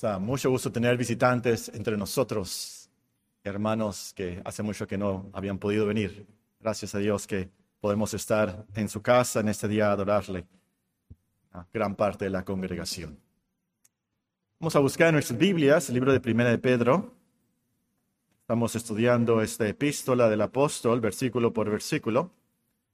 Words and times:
Es 0.00 0.20
mucho 0.20 0.48
gusto 0.48 0.70
tener 0.70 0.96
visitantes 0.96 1.68
entre 1.74 1.96
nosotros, 1.96 2.88
hermanos 3.42 4.12
que 4.14 4.40
hace 4.44 4.62
mucho 4.62 4.86
que 4.86 4.96
no 4.96 5.28
habían 5.32 5.58
podido 5.58 5.86
venir. 5.86 6.24
Gracias 6.60 6.94
a 6.94 6.98
Dios 6.98 7.26
que 7.26 7.50
podemos 7.80 8.14
estar 8.14 8.64
en 8.76 8.88
su 8.88 9.02
casa 9.02 9.40
en 9.40 9.48
este 9.48 9.66
día 9.66 9.88
a 9.88 9.92
adorarle 9.92 10.46
a 11.50 11.66
gran 11.72 11.96
parte 11.96 12.26
de 12.26 12.30
la 12.30 12.44
congregación. 12.44 13.18
Vamos 14.60 14.76
a 14.76 14.78
buscar 14.78 15.08
en 15.08 15.14
nuestras 15.14 15.36
Biblias 15.36 15.88
el 15.88 15.94
libro 15.94 16.12
de 16.12 16.20
Primera 16.20 16.50
de 16.50 16.58
Pedro. 16.58 17.12
Estamos 18.42 18.76
estudiando 18.76 19.42
esta 19.42 19.66
epístola 19.66 20.28
del 20.28 20.42
apóstol, 20.42 21.00
versículo 21.00 21.52
por 21.52 21.68
versículo. 21.68 22.30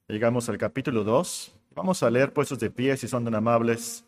Llegamos 0.07 0.49
al 0.49 0.57
capítulo 0.57 1.03
2. 1.03 1.55
Vamos 1.75 2.01
a 2.01 2.09
leer 2.09 2.33
puestos 2.33 2.57
de 2.57 2.71
pie, 2.71 2.97
si 2.97 3.07
son 3.07 3.25
tan 3.25 3.35
amables, 3.35 4.03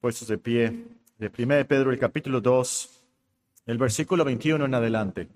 puestos 0.00 0.26
de 0.26 0.38
pie 0.38 1.01
de 1.22 1.28
1 1.28 1.68
Pedro, 1.68 1.92
el 1.92 2.00
capítulo 2.00 2.40
2, 2.40 3.00
el 3.66 3.78
versículo 3.78 4.24
21 4.24 4.64
en 4.64 4.74
adelante. 4.74 5.28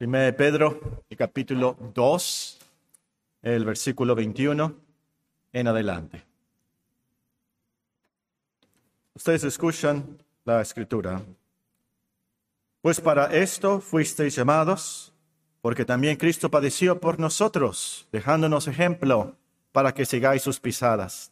1 0.00 0.34
Pedro, 0.34 1.02
el 1.10 1.16
capítulo 1.18 1.76
2, 1.92 2.58
el 3.42 3.64
versículo 3.66 4.14
21 4.14 4.74
en 5.52 5.68
adelante. 5.68 6.24
Ustedes 9.12 9.44
escuchan 9.44 10.16
la 10.46 10.62
escritura. 10.62 11.20
Pues 12.80 12.98
para 12.98 13.26
esto 13.26 13.78
fuisteis 13.78 14.34
llamados, 14.34 15.12
porque 15.60 15.84
también 15.84 16.16
Cristo 16.16 16.50
padeció 16.50 16.98
por 16.98 17.20
nosotros, 17.20 18.08
dejándonos 18.10 18.68
ejemplo 18.68 19.36
para 19.70 19.92
que 19.92 20.06
sigáis 20.06 20.40
sus 20.40 20.58
pisadas, 20.58 21.30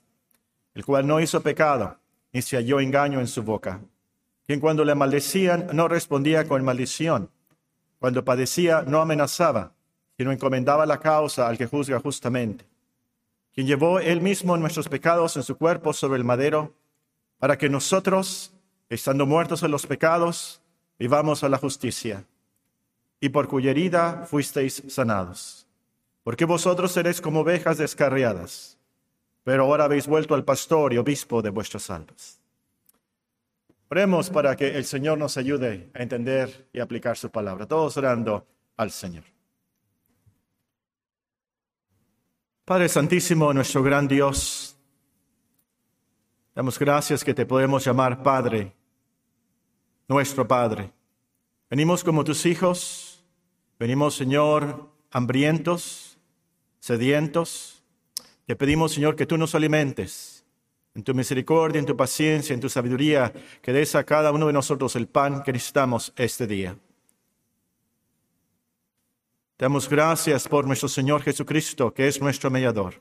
el 0.75 0.85
cual 0.85 1.07
no 1.07 1.21
hizo 1.21 1.41
pecado 1.41 1.97
ni 2.33 2.43
se 2.43 2.57
halló 2.57 2.81
engaño 2.81 3.21
en 3.21 3.27
su 3.27 3.43
boca. 3.43 3.81
Quien 4.47 4.61
cuando 4.61 4.85
le 4.85 4.95
maldecían 4.95 5.69
no 5.73 5.89
respondía 5.89 6.47
con 6.47 6.65
maldición. 6.65 7.31
Cuando 7.99 8.25
padecía 8.25 8.83
no 8.83 9.01
amenazaba, 9.01 9.75
sino 10.17 10.33
encomendaba 10.33 10.87
la 10.87 10.99
causa 10.99 11.49
al 11.49 11.59
que 11.59 11.67
juzga 11.67 12.01
justamente. 12.01 12.67
Quien 13.55 13.67
llevó 13.67 14.01
él 14.01 14.21
mismo 14.21 14.57
nuestros 14.57 14.89
pecados 14.89 15.37
en 15.37 15.43
su 15.43 15.57
cuerpo 15.57 15.93
sobre 15.93 16.19
el 16.19 16.25
madero, 16.25 16.75
para 17.39 17.59
que 17.59 17.69
nosotros, 17.69 18.53
estando 18.89 19.27
muertos 19.27 19.63
en 19.63 19.71
los 19.71 19.87
pecados, 19.87 20.63
vivamos 20.99 21.45
a 21.45 21.49
la 21.49 21.59
justicia. 21.59 22.25
Y 23.21 23.29
por 23.29 23.49
cuya 23.49 23.71
herida 23.71 24.27
fuisteis 24.27 24.83
sanados. 24.89 25.67
Porque 26.23 26.45
vosotros 26.45 26.93
seréis 26.93 27.21
como 27.21 27.41
ovejas 27.41 27.79
descarriadas 27.79 28.80
pero 29.51 29.65
ahora 29.65 29.87
habéis 29.87 30.07
vuelto 30.07 30.37
al 30.37 30.45
pastor 30.45 30.93
y 30.93 30.97
obispo 30.97 31.43
de 31.43 31.51
vuestras 31.51 31.91
almas. 31.91 32.41
Oremos 33.89 34.31
para 34.31 34.55
que 34.55 34.77
el 34.77 34.85
Señor 34.85 35.19
nos 35.19 35.37
ayude 35.37 35.91
a 35.93 36.05
entender 36.05 36.69
y 36.73 36.79
aplicar 36.79 37.17
su 37.17 37.31
palabra. 37.31 37.67
Todos 37.67 37.97
orando 37.97 38.47
al 38.77 38.93
Señor. 38.93 39.25
Padre 42.65 42.89
Santísimo, 42.89 43.53
nuestro 43.53 43.83
gran 43.83 44.07
Dios, 44.07 44.77
damos 46.55 46.79
gracias 46.79 47.25
que 47.25 47.35
te 47.35 47.45
podemos 47.45 47.85
llamar 47.85 48.23
Padre, 48.23 48.73
nuestro 50.07 50.47
Padre. 50.47 50.93
Venimos 51.69 52.05
como 52.05 52.23
tus 52.23 52.47
hijos, 52.47 53.25
venimos, 53.81 54.15
Señor, 54.15 54.93
hambrientos, 55.11 56.17
sedientos, 56.79 57.80
te 58.51 58.57
pedimos, 58.57 58.95
Señor, 58.95 59.15
que 59.15 59.27
tú 59.27 59.39
nos 59.39 59.55
alimentes 59.55 60.45
en 60.97 61.05
tu 61.05 61.15
misericordia, 61.15 61.79
en 61.79 61.87
tu 61.87 61.97
paciencia, 61.97 62.53
en 62.53 62.59
tu 62.59 62.69
sabiduría, 62.69 63.33
que 63.63 63.73
des 63.73 63.95
a 63.95 64.03
cada 64.03 64.33
uno 64.33 64.49
de 64.49 64.53
nosotros 64.53 64.97
el 64.97 65.07
pan 65.07 65.45
que 65.45 65.53
necesitamos 65.53 66.13
este 66.17 66.49
día. 66.49 66.77
Te 69.57 69.67
damos 69.67 69.89
gracias 69.89 70.49
por 70.49 70.67
nuestro 70.67 70.89
Señor 70.89 71.23
Jesucristo, 71.23 71.95
que 71.95 72.09
es 72.09 72.21
nuestro 72.21 72.51
mediador. 72.51 73.01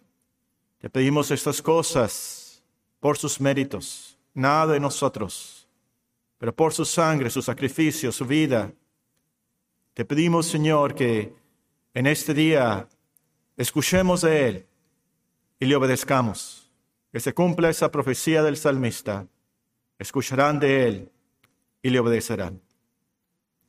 Te 0.78 0.88
pedimos 0.88 1.32
estas 1.32 1.64
cosas 1.64 2.64
por 3.00 3.18
sus 3.18 3.42
méritos, 3.42 4.20
nada 4.36 4.74
de 4.74 4.80
nosotros, 4.80 5.68
pero 6.38 6.56
por 6.56 6.76
su 6.76 6.86
sangre, 6.86 7.32
su 7.32 7.42
sacrificio, 7.42 8.12
su 8.12 8.26
vida. 8.28 8.72
Te 9.96 10.06
pedimos, 10.06 10.46
Señor, 10.46 10.94
que 10.94 11.34
en 11.96 12.06
este 12.06 12.36
día 12.36 12.88
escuchemos 13.58 14.22
de 14.22 14.48
Él 14.48 14.69
y 15.60 15.66
le 15.66 15.76
obedezcamos. 15.76 16.72
Que 17.12 17.20
se 17.20 17.34
cumpla 17.34 17.70
esa 17.70 17.92
profecía 17.92 18.44
del 18.44 18.58
salmista. 18.58 19.28
Escucharán 19.98 20.60
de 20.60 20.88
él 20.88 21.12
y 21.82 21.90
le 21.90 22.00
obedecerán. 22.00 22.62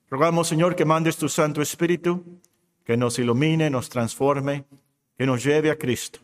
Rogamos, 0.09 0.49
Señor, 0.49 0.77
que 0.77 0.84
mandes 0.84 1.17
tu 1.17 1.28
Santo 1.28 1.62
Espíritu, 1.62 2.25
que 2.84 2.97
nos 2.97 3.19
ilumine, 3.19 3.71
nos 3.71 3.89
transforme, 3.89 4.65
que 5.17 5.27
nos 5.27 5.45
lleve 5.45 5.71
a 5.71 5.78
Cristo, 5.78 6.21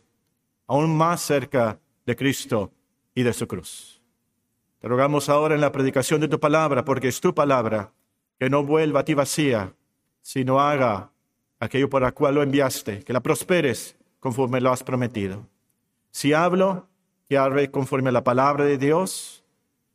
aún 0.67 0.97
más 0.97 1.21
cerca 1.21 1.79
de 2.05 2.17
Cristo 2.17 2.73
y 3.15 3.23
de 3.23 3.33
su 3.33 3.47
cruz. 3.47 4.03
Te 4.81 4.89
rogamos 4.89 5.29
ahora 5.29 5.55
en 5.55 5.61
la 5.61 5.73
predicación 5.73 6.21
de 6.21 6.29
tu 6.29 6.41
palabra, 6.41 6.85
porque 6.85 7.09
es 7.09 7.21
tu 7.21 7.35
palabra, 7.35 7.93
que 8.39 8.51
no 8.51 8.65
vuelva 8.65 9.01
a 9.01 9.05
ti 9.05 9.15
vacía, 9.15 9.73
sino 10.21 10.61
haga 10.61 11.11
aquello 11.61 11.89
lo 11.93 12.15
cual 12.15 12.35
lo 12.35 12.43
enviaste, 12.43 13.03
que 13.03 13.13
la 13.13 13.21
prosperes 13.21 13.97
conforme 14.21 14.61
lo 14.61 14.73
has 14.73 14.83
prometido. 14.83 15.47
Si 16.17 16.33
hablo, 16.33 16.89
que 17.29 17.37
hable 17.37 17.71
conforme 17.71 18.09
a 18.09 18.13
la 18.13 18.25
palabra 18.25 18.65
de 18.65 18.79
Dios. 18.79 19.45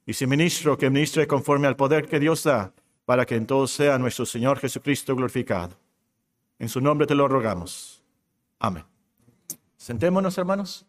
Y 0.06 0.14
si 0.14 0.28
ministro, 0.28 0.78
que 0.78 0.88
ministre 0.92 1.26
conforme 1.26 1.68
al 1.68 1.76
poder 1.76 2.08
que 2.08 2.20
Dios 2.20 2.44
da, 2.44 2.74
para 3.06 3.26
que 3.26 3.34
en 3.34 3.48
todo 3.48 3.66
sea 3.66 3.98
nuestro 3.98 4.28
Señor 4.28 4.60
Jesucristo 4.60 5.16
glorificado. 5.16 5.76
En 6.60 6.70
su 6.70 6.80
nombre 6.80 7.08
te 7.08 7.16
lo 7.16 7.28
rogamos. 7.28 8.04
Amén. 8.60 8.84
Sentémonos, 9.78 10.38
hermanos. 10.38 10.86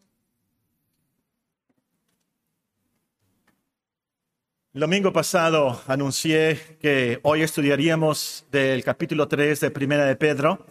El 4.74 4.82
domingo 4.82 5.14
pasado 5.14 5.80
anuncié 5.86 6.76
que 6.78 7.20
hoy 7.22 7.40
estudiaríamos 7.40 8.44
del 8.50 8.84
capítulo 8.84 9.26
3 9.28 9.60
de 9.60 9.70
Primera 9.70 10.04
de 10.04 10.14
Pedro 10.14 10.66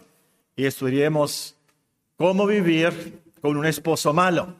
y 0.54 0.66
estudiaríamos 0.66 1.56
cómo 2.16 2.46
vivir 2.46 3.22
con 3.42 3.56
un 3.56 3.66
esposo 3.66 4.12
malo, 4.12 4.54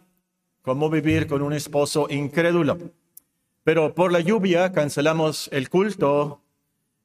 cómo 0.60 0.90
vivir 0.90 1.28
con 1.28 1.40
un 1.40 1.52
esposo 1.52 2.08
incrédulo. 2.10 2.76
Pero 3.62 3.94
por 3.94 4.10
la 4.10 4.18
lluvia 4.18 4.72
cancelamos 4.72 5.48
el 5.52 5.70
culto 5.70 6.40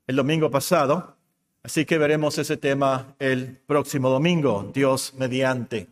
el 0.08 0.16
domingo 0.16 0.50
pasado, 0.50 1.16
así 1.62 1.86
que 1.86 2.00
veremos 2.00 2.40
ese 2.40 2.58
tema 2.58 3.14
el 3.20 3.60
próximo 3.68 4.10
domingo, 4.10 4.72
Dios 4.74 5.14
mediante. 5.18 5.88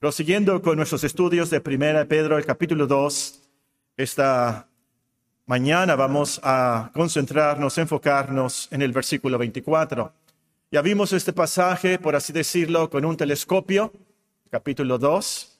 Prosiguiendo 0.00 0.60
con 0.60 0.76
nuestros 0.76 1.04
estudios 1.04 1.48
de 1.48 1.60
Primera 1.60 2.04
Pedro, 2.06 2.36
el 2.36 2.44
capítulo 2.44 2.88
2, 2.88 3.40
esta 3.96 4.66
mañana 5.46 5.94
vamos 5.94 6.40
a 6.42 6.90
concentrarnos, 6.92 7.78
enfocarnos 7.78 8.66
en 8.72 8.82
el 8.82 8.90
versículo 8.90 9.38
24. 9.38 10.12
Ya 10.72 10.82
vimos 10.82 11.12
este 11.12 11.32
pasaje, 11.32 12.00
por 12.00 12.16
así 12.16 12.32
decirlo, 12.32 12.90
con 12.90 13.04
un 13.04 13.16
telescopio 13.16 13.92
capítulo 14.54 14.98
2, 14.98 15.58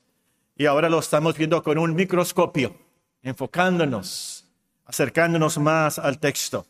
y 0.57 0.67
ahora 0.67 0.89
lo 0.89 1.01
estamos 1.01 1.37
viendo 1.37 1.61
con 1.65 1.79
un 1.79 1.97
microscopio, 1.97 2.77
enfocándonos, 3.25 4.45
acercándonos 4.85 5.59
más 5.59 5.99
al 5.99 6.21
texto. 6.21 6.65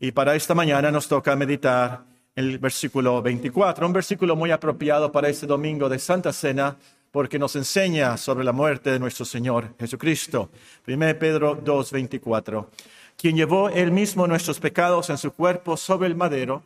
Y 0.00 0.12
para 0.12 0.34
esta 0.34 0.54
mañana 0.54 0.90
nos 0.90 1.08
toca 1.08 1.36
meditar 1.36 2.04
el 2.34 2.58
versículo 2.58 3.20
24, 3.20 3.86
un 3.86 3.92
versículo 3.92 4.34
muy 4.34 4.50
apropiado 4.50 5.12
para 5.12 5.28
este 5.28 5.46
domingo 5.46 5.90
de 5.90 5.98
Santa 5.98 6.32
Cena, 6.32 6.74
porque 7.10 7.38
nos 7.38 7.54
enseña 7.54 8.16
sobre 8.16 8.44
la 8.46 8.52
muerte 8.52 8.90
de 8.90 8.98
nuestro 8.98 9.26
Señor 9.26 9.74
Jesucristo. 9.78 10.48
1 10.86 11.18
Pedro 11.18 11.54
2, 11.54 11.92
24. 11.92 12.70
Quien 13.14 13.36
llevó 13.36 13.68
él 13.68 13.92
mismo 13.92 14.26
nuestros 14.26 14.58
pecados 14.58 15.10
en 15.10 15.18
su 15.18 15.32
cuerpo 15.34 15.76
sobre 15.76 16.06
el 16.06 16.14
madero, 16.14 16.62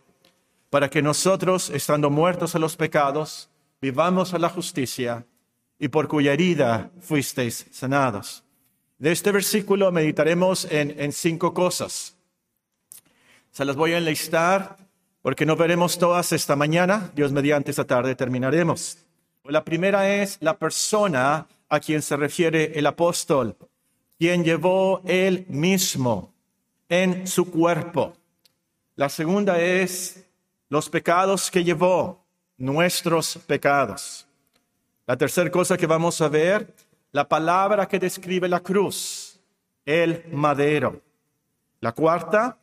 para 0.70 0.88
que 0.88 1.02
nosotros, 1.02 1.70
estando 1.70 2.08
muertos 2.08 2.54
a 2.54 2.60
los 2.60 2.76
pecados, 2.76 3.48
vivamos 3.82 4.32
a 4.32 4.38
la 4.38 4.48
justicia 4.48 5.26
y 5.76 5.88
por 5.88 6.06
cuya 6.06 6.32
herida 6.32 6.92
fuisteis 7.00 7.66
sanados. 7.72 8.44
De 8.96 9.10
este 9.10 9.32
versículo 9.32 9.90
meditaremos 9.90 10.64
en, 10.70 10.94
en 10.98 11.12
cinco 11.12 11.52
cosas. 11.52 12.16
Se 13.50 13.64
las 13.64 13.74
voy 13.74 13.92
a 13.92 13.98
enlistar 13.98 14.76
porque 15.20 15.44
no 15.44 15.56
veremos 15.56 15.98
todas 15.98 16.30
esta 16.32 16.54
mañana. 16.54 17.10
Dios 17.16 17.32
mediante 17.32 17.72
esta 17.72 17.84
tarde 17.84 18.14
terminaremos. 18.14 18.98
La 19.44 19.64
primera 19.64 20.08
es 20.14 20.38
la 20.40 20.56
persona 20.56 21.48
a 21.68 21.80
quien 21.80 22.02
se 22.02 22.16
refiere 22.16 22.78
el 22.78 22.86
apóstol, 22.86 23.56
quien 24.16 24.44
llevó 24.44 25.02
él 25.04 25.44
mismo 25.48 26.32
en 26.88 27.26
su 27.26 27.50
cuerpo. 27.50 28.12
La 28.94 29.08
segunda 29.08 29.60
es 29.60 30.24
los 30.68 30.88
pecados 30.88 31.50
que 31.50 31.64
llevó 31.64 32.21
nuestros 32.62 33.40
pecados. 33.44 34.24
La 35.04 35.16
tercera 35.16 35.50
cosa 35.50 35.76
que 35.76 35.86
vamos 35.86 36.20
a 36.20 36.28
ver, 36.28 36.72
la 37.10 37.26
palabra 37.26 37.88
que 37.88 37.98
describe 37.98 38.48
la 38.48 38.60
cruz, 38.60 39.40
el 39.84 40.24
madero. 40.30 41.00
La 41.80 41.90
cuarta, 41.90 42.56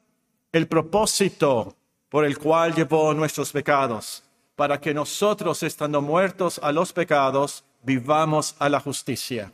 el 0.54 0.68
propósito 0.68 1.76
por 2.08 2.24
el 2.24 2.38
cual 2.38 2.74
llevó 2.74 3.14
nuestros 3.14 3.52
pecados, 3.52 4.24
para 4.56 4.80
que 4.80 4.94
nosotros, 4.94 5.64
estando 5.64 6.02
muertos 6.02 6.62
a 6.64 6.72
los 6.72 6.94
pecados, 6.94 7.66
vivamos 7.84 8.56
a 8.58 8.70
la 8.70 8.80
justicia. 8.80 9.52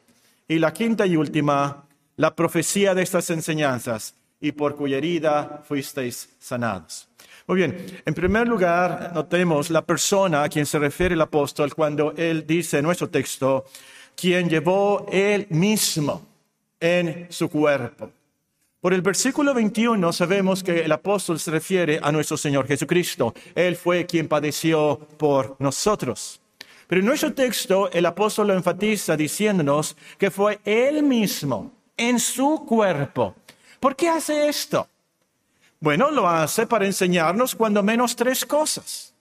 Y 0.48 0.60
la 0.60 0.72
quinta 0.72 1.08
y 1.08 1.18
última, 1.18 1.86
la 2.18 2.36
profecía 2.36 2.94
de 2.94 3.02
estas 3.02 3.32
enseñanzas, 3.32 4.14
y 4.40 4.52
por 4.52 4.76
cuya 4.76 4.98
herida 4.98 5.64
fuisteis 5.68 6.30
sanados. 6.40 7.08
Muy 7.48 7.58
bien, 7.58 8.02
en 8.06 8.14
primer 8.14 8.48
lugar, 8.48 9.12
notemos 9.14 9.70
la 9.70 9.84
persona 9.84 10.44
a 10.44 10.50
quien 10.50 10.66
se 10.66 10.80
refiere 10.80 11.14
el 11.14 11.22
apóstol 11.22 11.74
cuando 11.74 12.14
él 12.18 12.46
dice 12.48 12.80
en 12.80 12.86
nuestro 12.86 13.10
texto, 13.10 13.66
quien 14.16 14.50
llevó 14.50 15.06
él 15.12 15.46
mismo 15.50 16.26
en 16.80 17.28
su 17.30 17.50
cuerpo. 17.50 18.12
Por 18.82 18.94
el 18.94 19.02
versículo 19.02 19.54
21 19.54 20.14
sabemos 20.14 20.64
que 20.64 20.82
el 20.82 20.92
apóstol 20.92 21.40
se 21.40 21.50
refiere 21.50 22.00
a 22.02 22.12
nuestro 22.12 22.38
Señor 22.38 22.68
Jesucristo. 22.68 23.34
Él 23.56 23.76
fue 23.76 24.06
quien 24.06 24.28
padeció 24.28 25.00
por 25.18 25.56
nosotros. 25.58 26.40
Pero 26.88 27.00
en 27.00 27.08
nuestro 27.08 27.34
texto 27.34 27.90
el 27.92 28.06
apóstol 28.06 28.48
lo 28.48 28.54
enfatiza 28.54 29.18
diciéndonos 29.18 29.98
que 30.20 30.30
fue 30.30 30.60
Él 30.64 31.02
mismo 31.02 31.72
en 31.98 32.20
su 32.20 32.64
cuerpo. 32.68 33.36
¿Por 33.80 33.95
qué 33.95 34.10
hace 34.10 34.48
esto? 34.48 34.88
Bueno, 35.80 36.10
lo 36.10 36.27
hace 36.27 36.66
para 36.66 36.86
enseñarnos 36.86 37.56
cuando 37.56 37.83
menos 37.83 38.16
tres 38.16 38.45
cosas. 38.45 39.13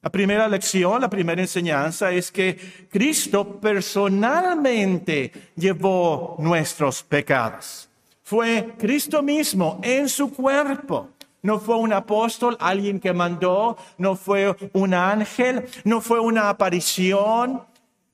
La 0.00 0.10
primera 0.10 0.48
lección, 0.48 1.00
la 1.00 1.10
primera 1.10 1.40
enseñanza 1.42 2.12
es 2.12 2.30
que 2.30 2.88
Cristo 2.90 3.60
personalmente 3.60 5.50
llevó 5.56 6.36
nuestros 6.38 7.02
pecados. 7.02 7.88
Fue 8.22 8.74
Cristo 8.78 9.22
mismo 9.22 9.80
en 9.82 10.08
su 10.08 10.32
cuerpo. 10.32 11.10
No 11.42 11.60
fue 11.60 11.76
un 11.76 11.92
apóstol, 11.92 12.56
alguien 12.58 13.00
que 13.00 13.12
mandó, 13.12 13.76
no 13.96 14.16
fue 14.16 14.56
un 14.72 14.94
ángel, 14.94 15.66
no 15.84 16.00
fue 16.00 16.18
una 16.20 16.48
aparición. 16.48 17.62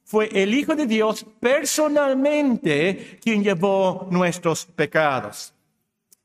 Fue 0.05 0.29
el 0.33 0.53
Hijo 0.53 0.75
de 0.75 0.87
Dios 0.87 1.25
personalmente 1.41 3.19
quien 3.23 3.43
llevó 3.45 4.09
nuestros 4.11 4.67
pecados. 4.67 5.54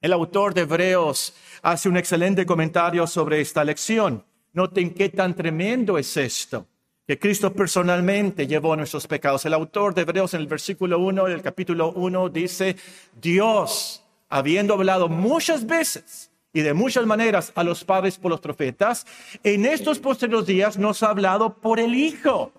El 0.02 0.14
autor 0.14 0.54
de 0.54 0.62
Hebreos 0.62 1.34
hace 1.62 1.90
un 1.90 1.98
excelente 1.98 2.46
comentario 2.46 3.06
sobre 3.06 3.42
esta 3.42 3.66
lección. 3.66 4.24
Noten 4.54 4.94
qué 4.94 5.10
tan 5.10 5.36
tremendo 5.36 5.98
es 5.98 6.16
esto 6.16 6.66
que 7.06 7.20
Cristo 7.20 7.52
personalmente 7.52 8.48
llevó 8.48 8.78
nuestros 8.78 9.08
pecados. 9.08 9.44
El 9.44 9.56
autor 9.56 9.94
de 9.94 10.04
Hebreos 10.04 10.34
en 10.36 10.42
el 10.42 10.48
versículo 10.48 11.00
1 11.00 11.26
del 11.26 11.42
capítulo 11.42 11.92
1 11.92 12.30
dice, 12.30 12.78
Dios, 13.20 14.06
habiendo 14.30 14.76
hablado 14.76 15.10
muchas 15.10 15.66
veces 15.66 16.32
y 16.54 16.62
de 16.62 16.74
muchas 16.74 17.06
maneras 17.06 17.52
a 17.56 17.64
los 17.64 17.84
padres 17.84 18.18
por 18.18 18.32
los 18.32 18.40
profetas, 18.40 19.06
en 19.44 19.66
estos 19.66 20.00
posteriores 20.00 20.46
días 20.46 20.78
nos 20.78 21.04
ha 21.04 21.10
hablado 21.10 21.56
por 21.56 21.80
el 21.80 21.94
Hijo, 21.94 22.54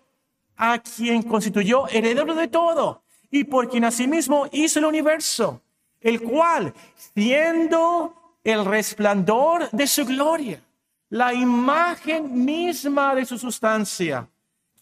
a 0.56 0.80
quien 0.80 1.22
constituyó 1.22 1.88
heredero 1.88 2.34
de 2.34 2.48
todo 2.48 3.02
y 3.30 3.44
por 3.44 3.70
quien 3.70 3.84
asimismo 3.84 4.46
hizo 4.52 4.80
el 4.80 4.84
universo, 4.84 5.62
el 6.00 6.20
cual, 6.20 6.72
siendo 7.14 8.36
el 8.42 8.64
resplandor 8.64 9.70
de 9.70 9.86
su 9.86 10.04
gloria, 10.04 10.60
la 11.08 11.34
imagen 11.34 12.44
misma 12.44 13.14
de 13.14 13.24
su 13.24 13.38
sustancia, 13.38 14.28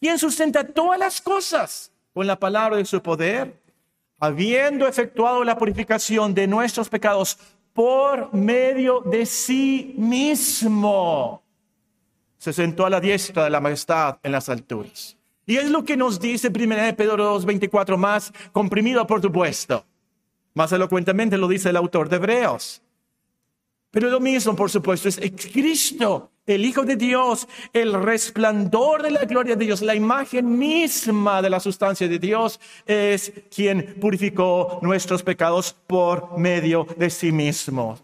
quien 0.01 0.19
sustenta 0.19 0.65
todas 0.65 0.99
las 0.99 1.21
cosas 1.21 1.91
con 2.13 2.27
la 2.27 2.39
palabra 2.39 2.77
de 2.77 2.85
su 2.85 3.03
poder, 3.03 3.61
habiendo 4.21 4.87
efectuado 4.87 5.45
la 5.45 5.57
purificación 5.57 6.35
de 6.35 6.47
nuestros 6.47 6.89
pecados 6.89 7.39
por 7.73 8.35
medio 8.35 9.01
de 9.01 9.25
sí 9.25 9.95
mismo, 9.97 11.43
se 12.37 12.53
sentó 12.53 12.87
a 12.87 12.91
la 12.91 13.01
diestra 13.01 13.45
de 13.45 13.51
la 13.51 13.61
majestad 13.61 14.19
en 14.23 14.33
las 14.33 14.49
alturas. 14.49 15.17
Y 15.47 15.57
es 15.57 15.71
lo 15.71 15.85
que 15.85 15.97
nos 15.97 16.21
dice 16.21 16.49
1 16.49 16.97
Pedro 16.97 17.41
2.24 17.41 17.97
más, 17.97 18.33
comprimido 18.53 19.07
por 19.07 19.23
supuesto. 19.23 19.85
Más 20.59 20.73
elocuentemente 20.73 21.39
lo 21.39 21.47
dice 21.47 21.71
el 21.71 21.77
autor 21.77 22.09
de 22.09 22.17
Hebreos. 22.17 22.83
Pero 23.93 24.11
lo 24.11 24.19
mismo, 24.19 24.57
por 24.57 24.69
supuesto, 24.69 25.09
es 25.09 25.21
Cristo, 25.53 26.33
el 26.45 26.65
Hijo 26.65 26.83
de 26.83 26.97
Dios, 26.97 27.47
el 27.73 27.93
resplandor 27.93 29.05
de 29.05 29.13
la 29.13 29.25
gloria 29.25 29.55
de 29.55 29.67
Dios, 29.67 29.83
la 29.83 29.95
imagen 29.95 30.59
misma 30.59 31.41
de 31.43 31.51
la 31.51 31.61
sustancia 31.61 32.09
de 32.09 32.19
Dios, 32.19 32.59
es 32.85 33.33
quien 33.55 34.01
purificó 34.01 34.81
nuestros 34.83 35.23
pecados 35.23 35.73
por 35.87 36.37
medio 36.37 36.89
de 36.97 37.09
sí 37.09 37.31
mismo. 37.31 37.97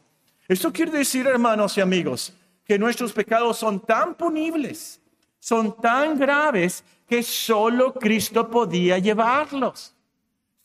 Esto 0.46 0.72
quiere 0.72 0.92
decir, 0.92 1.26
hermanos 1.26 1.76
y 1.76 1.80
amigos, 1.80 2.34
que 2.64 2.78
nuestros 2.78 3.12
pecados 3.12 3.56
son 3.56 3.80
tan 3.80 4.14
punibles, 4.14 5.00
son 5.40 5.76
tan 5.80 6.16
graves, 6.16 6.84
que 7.08 7.24
solo 7.24 7.92
Cristo 7.94 8.48
podía 8.48 8.98
llevarlos. 8.98 9.93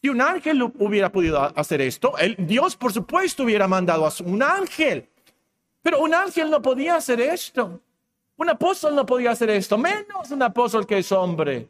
Si 0.01 0.07
un 0.07 0.21
ángel 0.21 0.61
hubiera 0.61 1.11
podido 1.11 1.41
hacer 1.57 1.81
esto, 1.81 2.17
el, 2.17 2.35
Dios 2.39 2.75
por 2.77 2.93
supuesto 2.93 3.43
hubiera 3.43 3.67
mandado 3.67 4.05
a 4.05 4.13
un 4.23 4.41
ángel. 4.41 5.09
Pero 5.81 5.99
un 5.99 6.13
ángel 6.13 6.49
no 6.49 6.61
podía 6.61 6.95
hacer 6.95 7.19
esto. 7.19 7.81
Un 8.37 8.49
apóstol 8.49 8.95
no 8.95 9.05
podía 9.05 9.31
hacer 9.31 9.49
esto, 9.49 9.77
menos 9.77 10.31
un 10.31 10.41
apóstol 10.41 10.87
que 10.87 10.99
es 10.99 11.11
hombre. 11.11 11.67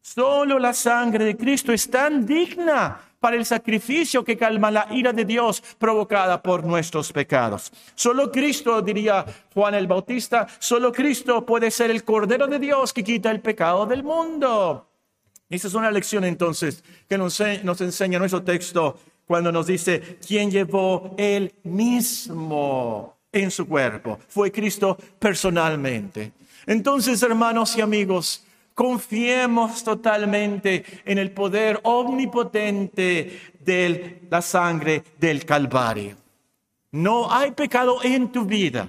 Solo 0.00 0.58
la 0.58 0.72
sangre 0.72 1.26
de 1.26 1.36
Cristo 1.36 1.74
es 1.74 1.90
tan 1.90 2.24
digna 2.24 2.98
para 3.20 3.36
el 3.36 3.44
sacrificio 3.44 4.24
que 4.24 4.38
calma 4.38 4.70
la 4.70 4.86
ira 4.90 5.12
de 5.12 5.26
Dios 5.26 5.62
provocada 5.78 6.42
por 6.42 6.64
nuestros 6.64 7.12
pecados. 7.12 7.70
Solo 7.94 8.32
Cristo, 8.32 8.80
diría 8.80 9.26
Juan 9.52 9.74
el 9.74 9.86
Bautista, 9.86 10.46
solo 10.58 10.90
Cristo 10.90 11.44
puede 11.44 11.70
ser 11.70 11.90
el 11.90 12.02
Cordero 12.02 12.46
de 12.46 12.58
Dios 12.58 12.94
que 12.94 13.04
quita 13.04 13.30
el 13.30 13.40
pecado 13.40 13.84
del 13.84 14.02
mundo. 14.02 14.89
Esa 15.50 15.66
es 15.66 15.74
una 15.74 15.90
lección 15.90 16.24
entonces 16.24 16.84
que 17.08 17.18
nos, 17.18 17.40
enseña 17.40 18.20
nuestro 18.20 18.44
texto 18.44 19.00
cuando 19.26 19.50
nos 19.50 19.66
dice, 19.66 20.18
¿quién 20.24 20.48
llevó 20.48 21.16
él 21.18 21.52
mismo 21.64 23.16
en 23.32 23.50
su 23.50 23.66
cuerpo? 23.66 24.20
Fue 24.28 24.52
Cristo 24.52 24.96
personalmente. 25.18 26.32
Entonces, 26.66 27.20
hermanos 27.24 27.76
y 27.76 27.80
amigos, 27.80 28.44
confiemos 28.74 29.82
totalmente 29.82 30.84
en 31.04 31.18
el 31.18 31.32
poder 31.32 31.80
omnipotente 31.82 33.40
de 33.58 34.22
la 34.30 34.42
sangre 34.42 35.02
del 35.18 35.44
Calvario. 35.44 36.16
No 36.92 37.32
hay 37.32 37.50
pecado 37.50 38.04
en 38.04 38.30
tu 38.30 38.44
vida 38.44 38.88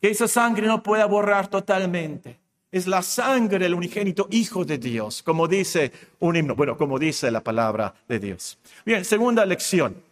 que 0.00 0.10
esa 0.10 0.26
sangre 0.26 0.66
no 0.66 0.82
pueda 0.82 1.06
borrar 1.06 1.46
totalmente 1.46 2.40
es 2.70 2.86
la 2.86 3.02
sangre 3.02 3.58
del 3.58 3.74
unigénito 3.74 4.26
Hijo 4.30 4.64
de 4.64 4.78
Dios, 4.78 5.22
como 5.22 5.48
dice 5.48 5.92
un 6.18 6.36
himno, 6.36 6.54
bueno, 6.54 6.76
como 6.76 6.98
dice 6.98 7.30
la 7.30 7.42
palabra 7.42 7.94
de 8.08 8.18
Dios. 8.18 8.58
Bien, 8.84 9.04
segunda 9.04 9.46
lección. 9.46 10.02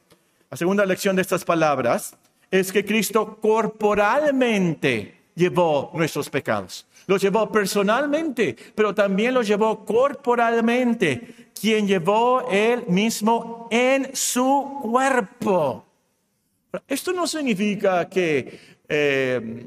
La 0.51 0.57
segunda 0.57 0.87
lección 0.87 1.17
de 1.17 1.23
estas 1.23 1.45
palabras 1.45 2.17
es 2.51 2.71
que 2.71 2.85
Cristo 2.85 3.39
corporalmente 3.41 5.23
llevó 5.35 5.91
nuestros 5.95 6.31
pecados. 6.31 6.87
Los 7.07 7.21
llevó 7.21 7.51
personalmente, 7.51 8.57
pero 8.75 8.95
también 8.95 9.35
los 9.35 9.47
llevó 9.47 9.85
corporalmente, 9.85 11.51
quien 11.61 11.87
llevó 11.87 12.49
él 12.51 12.85
mismo 12.89 13.69
en 13.71 14.15
su 14.15 14.79
cuerpo. 14.83 15.85
Esto 16.89 17.13
no 17.13 17.27
significa 17.27 18.09
que 18.09 18.79
eh, 18.89 19.67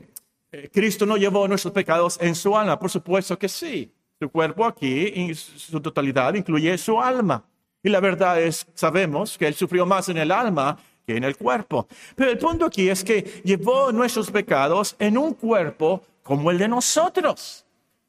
Cristo 0.72 1.06
no 1.06 1.18
llevó 1.18 1.48
nuestros 1.48 1.74
pecados 1.74 2.18
en 2.22 2.36
su 2.36 2.58
alma. 2.58 2.80
Por 2.80 2.90
supuesto 2.90 3.38
que 3.38 3.50
sí. 3.50 3.92
Su 4.20 4.30
cuerpo 4.30 4.66
aquí, 4.66 5.12
en 5.14 5.36
su 5.36 5.80
totalidad, 5.80 6.34
incluye 6.34 6.76
su 6.78 7.00
alma. 7.00 7.44
Y 7.84 7.90
la 7.90 8.00
verdad 8.00 8.42
es, 8.42 8.66
sabemos 8.74 9.38
que 9.38 9.46
Él 9.46 9.54
sufrió 9.54 9.86
más 9.86 10.10
en 10.10 10.18
el 10.18 10.32
alma 10.32 10.78
que 11.06 11.16
en 11.16 11.24
el 11.24 11.38
cuerpo. 11.38 11.88
Pero 12.16 12.32
el 12.32 12.38
punto 12.38 12.66
aquí 12.66 12.90
es 12.90 13.04
que 13.04 13.42
llevó 13.44 13.92
nuestros 13.92 14.32
pecados 14.32 14.96
en 14.98 15.18
un 15.18 15.36
cuerpo 15.36 16.02
como 16.24 16.50
el 16.50 16.58
de 16.58 16.68
nosotros. 16.68 17.66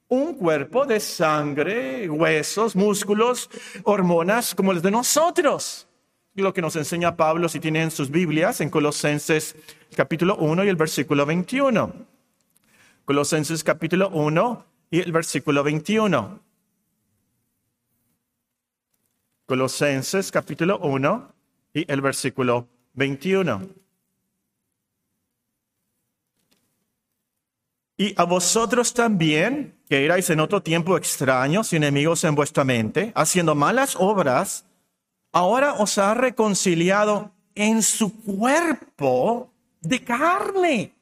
Un 0.08 0.34
cuerpo 0.34 0.86
de 0.86 0.98
sangre, 0.98 2.08
huesos, 2.08 2.74
músculos, 2.74 3.50
hormonas 3.84 4.54
como 4.54 4.72
el 4.72 4.80
de 4.80 4.90
nosotros. 4.90 5.86
Lo 6.34 6.54
que 6.54 6.62
nos 6.62 6.76
enseña 6.76 7.16
Pablo 7.16 7.48
si 7.48 7.60
tienen 7.60 7.90
sus 7.90 8.10
Biblias 8.10 8.62
en 8.62 8.70
Colosenses 8.70 9.54
capítulo 9.94 10.36
1 10.36 10.64
y 10.64 10.68
el 10.68 10.76
versículo 10.76 11.26
21. 11.26 12.17
Colosenses 13.08 13.64
capítulo 13.64 14.10
1 14.10 14.66
y 14.90 15.00
el 15.00 15.12
versículo 15.12 15.64
21. 15.64 16.40
Colosenses 19.46 20.30
capítulo 20.30 20.78
1 20.80 21.34
y 21.72 21.90
el 21.90 22.02
versículo 22.02 22.68
21. 22.92 23.66
Y 27.96 28.12
a 28.14 28.24
vosotros 28.24 28.92
también, 28.92 29.80
que 29.88 30.04
erais 30.04 30.28
en 30.28 30.40
otro 30.40 30.62
tiempo 30.62 30.98
extraños 30.98 31.72
y 31.72 31.76
enemigos 31.76 32.22
en 32.24 32.34
vuestra 32.34 32.62
mente, 32.64 33.12
haciendo 33.14 33.54
malas 33.54 33.96
obras, 33.98 34.66
ahora 35.32 35.72
os 35.78 35.96
ha 35.96 36.12
reconciliado 36.12 37.32
en 37.54 37.82
su 37.82 38.22
cuerpo 38.22 39.50
de 39.80 40.04
carne 40.04 40.97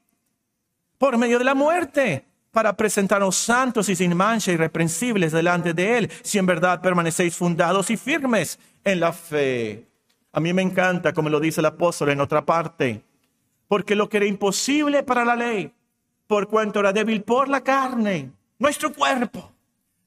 por 0.98 1.16
medio 1.18 1.38
de 1.38 1.44
la 1.44 1.54
muerte 1.54 2.24
para 2.50 2.74
presentaros 2.74 3.36
santos 3.36 3.88
y 3.90 3.96
sin 3.96 4.16
mancha 4.16 4.50
irreprensibles 4.50 5.32
delante 5.32 5.74
de 5.74 5.98
Él, 5.98 6.10
si 6.22 6.38
en 6.38 6.46
verdad 6.46 6.80
permanecéis 6.80 7.36
fundados 7.36 7.90
y 7.90 7.96
firmes 7.98 8.58
en 8.82 9.00
la 9.00 9.12
fe. 9.12 9.86
A 10.32 10.40
mí 10.40 10.52
me 10.54 10.62
encanta, 10.62 11.12
como 11.12 11.28
lo 11.28 11.38
dice 11.38 11.60
el 11.60 11.66
apóstol 11.66 12.10
en 12.10 12.20
otra 12.20 12.46
parte, 12.46 13.02
porque 13.68 13.94
lo 13.94 14.08
que 14.08 14.18
era 14.18 14.26
imposible 14.26 15.02
para 15.02 15.24
la 15.24 15.36
ley, 15.36 15.72
por 16.26 16.48
cuanto 16.48 16.80
era 16.80 16.92
débil 16.92 17.22
por 17.22 17.48
la 17.48 17.62
carne, 17.62 18.30
nuestro 18.58 18.92
cuerpo, 18.92 19.52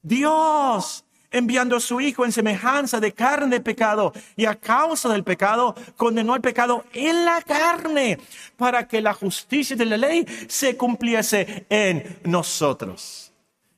Dios 0.02 1.04
enviando 1.30 1.76
a 1.76 1.80
su 1.80 2.00
Hijo 2.00 2.24
en 2.24 2.32
semejanza 2.32 3.00
de 3.00 3.12
carne 3.12 3.56
de 3.56 3.60
pecado 3.60 4.12
y 4.36 4.44
a 4.44 4.54
causa 4.54 5.08
del 5.08 5.24
pecado 5.24 5.74
condenó 5.96 6.34
el 6.34 6.40
pecado 6.40 6.84
en 6.92 7.24
la 7.24 7.42
carne 7.42 8.18
para 8.56 8.86
que 8.86 9.00
la 9.00 9.14
justicia 9.14 9.76
de 9.76 9.86
la 9.86 9.96
ley 9.96 10.26
se 10.48 10.76
cumpliese 10.76 11.66
en 11.68 12.18
nosotros. 12.24 13.32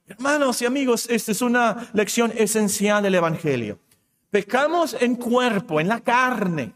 Hermanos 0.07 0.61
y 0.63 0.67
amigos, 0.67 1.09
esta 1.09 1.33
es 1.33 1.43
una 1.43 1.91
lección 1.95 2.33
esencial 2.37 3.03
del 3.03 3.15
Evangelio. 3.15 3.79
Pecamos 4.31 4.97
en 5.01 5.17
cuerpo, 5.17 5.81
en 5.81 5.89
la 5.89 6.01
carne. 6.01 6.73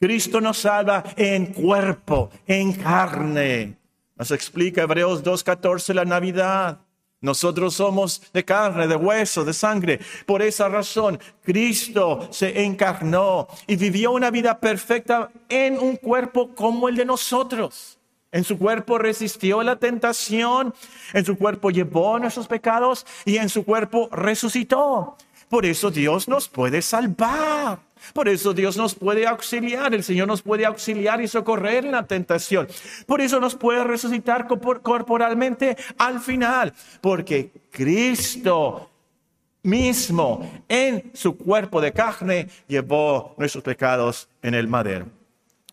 Cristo 0.00 0.40
nos 0.40 0.58
salva 0.58 1.04
en 1.16 1.46
cuerpo, 1.52 2.30
en 2.46 2.72
carne. 2.72 3.76
Nos 4.16 4.30
explica 4.30 4.82
Hebreos 4.82 5.22
2.14 5.22 5.94
la 5.94 6.04
Navidad. 6.04 6.80
Nosotros 7.22 7.74
somos 7.74 8.20
de 8.32 8.44
carne, 8.44 8.88
de 8.88 8.96
hueso, 8.96 9.44
de 9.44 9.54
sangre. 9.54 10.00
Por 10.26 10.42
esa 10.42 10.68
razón, 10.68 11.20
Cristo 11.42 12.28
se 12.32 12.64
encarnó 12.64 13.46
y 13.68 13.76
vivió 13.76 14.10
una 14.10 14.30
vida 14.30 14.58
perfecta 14.58 15.30
en 15.48 15.78
un 15.78 15.96
cuerpo 15.96 16.54
como 16.54 16.88
el 16.88 16.96
de 16.96 17.04
nosotros. 17.04 17.98
En 18.32 18.42
su 18.42 18.58
cuerpo 18.58 18.98
resistió 18.98 19.62
la 19.62 19.76
tentación, 19.76 20.74
en 21.12 21.24
su 21.24 21.38
cuerpo 21.38 21.70
llevó 21.70 22.18
nuestros 22.18 22.48
pecados 22.48 23.06
y 23.24 23.36
en 23.36 23.48
su 23.48 23.64
cuerpo 23.64 24.08
resucitó. 24.10 25.16
Por 25.52 25.66
eso 25.66 25.90
Dios 25.90 26.28
nos 26.28 26.48
puede 26.48 26.80
salvar. 26.80 27.78
Por 28.14 28.26
eso 28.26 28.54
Dios 28.54 28.78
nos 28.78 28.94
puede 28.94 29.26
auxiliar, 29.26 29.92
el 29.92 30.02
Señor 30.02 30.26
nos 30.26 30.40
puede 30.40 30.64
auxiliar 30.64 31.20
y 31.20 31.28
socorrer 31.28 31.84
en 31.84 31.92
la 31.92 32.06
tentación. 32.06 32.66
Por 33.04 33.20
eso 33.20 33.38
nos 33.38 33.54
puede 33.54 33.84
resucitar 33.84 34.46
corporalmente 34.48 35.76
al 35.98 36.20
final, 36.20 36.72
porque 37.02 37.50
Cristo 37.70 38.88
mismo 39.62 40.50
en 40.66 41.10
su 41.12 41.36
cuerpo 41.36 41.82
de 41.82 41.92
carne 41.92 42.48
llevó 42.66 43.34
nuestros 43.36 43.62
pecados 43.62 44.30
en 44.40 44.54
el 44.54 44.68
madero. 44.68 45.04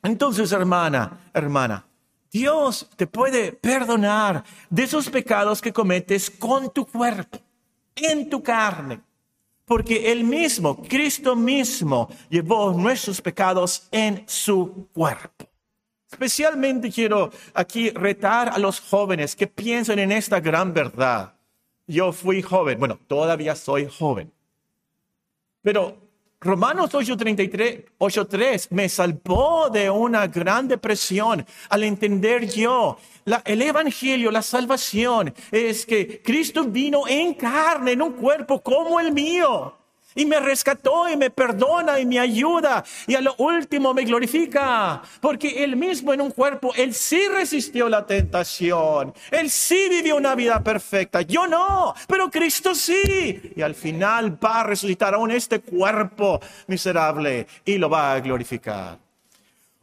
Entonces, 0.03 0.51
hermana, 0.51 1.21
hermana, 1.33 1.85
Dios 2.29 2.89
te 2.97 3.07
puede 3.07 3.53
perdonar 3.53 4.43
de 4.69 4.83
esos 4.83 5.09
pecados 5.09 5.61
que 5.61 5.71
cometes 5.71 6.29
con 6.29 6.69
tu 6.73 6.85
cuerpo, 6.85 7.39
en 7.95 8.29
tu 8.29 8.43
carne 8.43 9.07
porque 9.69 10.11
Él 10.11 10.23
mismo, 10.23 10.81
Cristo 10.81 11.35
mismo, 11.35 12.09
llevó 12.27 12.73
nuestros 12.73 13.21
pecados 13.21 13.87
en 13.91 14.23
su 14.27 14.87
cuerpo. 14.91 15.47
Especialmente 16.11 16.91
quiero 16.91 17.31
aquí 17.53 17.91
retar 17.91 18.49
a 18.49 18.57
los 18.57 18.79
jóvenes 18.79 19.35
que 19.35 19.45
piensen 19.45 19.99
en 19.99 20.11
esta 20.11 20.39
gran 20.39 20.73
verdad. 20.73 21.35
Yo 21.85 22.11
fui 22.11 22.41
joven, 22.41 22.79
bueno, 22.79 22.97
todavía 23.07 23.55
soy 23.55 23.87
joven. 23.87 24.31
Pero 25.61 25.97
Romanos 26.41 26.93
8:33, 26.93 28.67
me 28.71 28.87
salvó 28.87 29.69
de 29.69 29.89
una 29.89 30.25
gran 30.27 30.69
depresión 30.69 31.45
al 31.67 31.83
entender 31.83 32.49
yo 32.49 32.97
el 33.43 33.61
Evangelio, 33.61 34.31
la 34.31 34.41
salvación, 34.41 35.33
es 35.51 35.85
que 35.85 36.21
Cristo 36.21 36.63
vino 36.63 37.07
en 37.07 37.33
carne, 37.33 37.91
en 37.91 38.01
un 38.01 38.13
cuerpo 38.13 38.63
como 38.63 39.01
el 39.01 39.11
mío. 39.11 39.78
Y 40.15 40.25
me 40.25 40.39
rescató 40.39 41.07
y 41.09 41.17
me 41.17 41.29
perdona 41.29 41.99
y 41.99 42.05
me 42.05 42.19
ayuda. 42.19 42.83
Y 43.07 43.15
a 43.15 43.21
lo 43.21 43.35
último 43.37 43.93
me 43.93 44.03
glorifica. 44.03 45.01
Porque 45.21 45.63
él 45.63 45.75
mismo 45.75 46.13
en 46.13 46.21
un 46.21 46.31
cuerpo, 46.31 46.73
él 46.75 46.93
sí 46.93 47.27
resistió 47.27 47.89
la 47.89 48.05
tentación. 48.05 49.13
Él 49.31 49.49
sí 49.49 49.87
vivió 49.89 50.15
una 50.15 50.35
vida 50.35 50.63
perfecta. 50.63 51.21
Yo 51.21 51.47
no, 51.47 51.93
pero 52.07 52.29
Cristo 52.29 52.73
sí. 52.75 53.53
Y 53.55 53.61
al 53.61 53.75
final 53.75 54.43
va 54.43 54.61
a 54.61 54.63
resucitar 54.63 55.13
aún 55.13 55.31
este 55.31 55.61
cuerpo 55.61 56.39
miserable 56.67 57.47
y 57.65 57.77
lo 57.77 57.89
va 57.89 58.13
a 58.13 58.19
glorificar. 58.19 59.08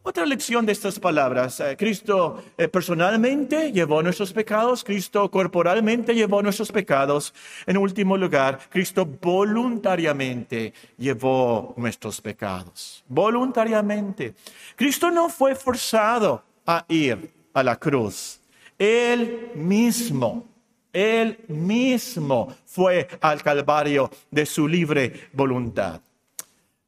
Otra 0.09 0.25
lección 0.25 0.65
de 0.65 0.71
estas 0.71 1.01
palabras, 1.01 1.59
eh, 1.59 1.77
Cristo 1.77 2.41
eh, 2.57 2.69
personalmente 2.69 3.73
llevó 3.73 4.05
nuestros 4.05 4.33
pecados, 4.33 4.85
Cristo 4.85 5.29
corporalmente 5.33 6.15
llevó 6.15 6.41
nuestros 6.43 6.71
pecados. 6.71 7.35
En 7.67 7.77
último 7.77 8.17
lugar, 8.17 8.61
Cristo 8.71 9.05
voluntariamente 9.05 10.73
llevó 10.97 11.75
nuestros 11.77 12.21
pecados. 12.21 13.03
Voluntariamente. 13.09 14.37
Cristo 14.77 15.11
no 15.11 15.29
fue 15.29 15.57
forzado 15.57 16.41
a 16.65 16.85
ir 16.87 17.29
a 17.53 17.65
la 17.65 17.75
cruz. 17.75 18.39
Él 18.79 19.51
mismo, 19.57 20.47
él 20.93 21.37
mismo 21.49 22.55
fue 22.65 23.09
al 23.21 23.43
Calvario 23.43 24.09
de 24.31 24.47
su 24.47 24.69
libre 24.69 25.31
voluntad. 25.33 26.01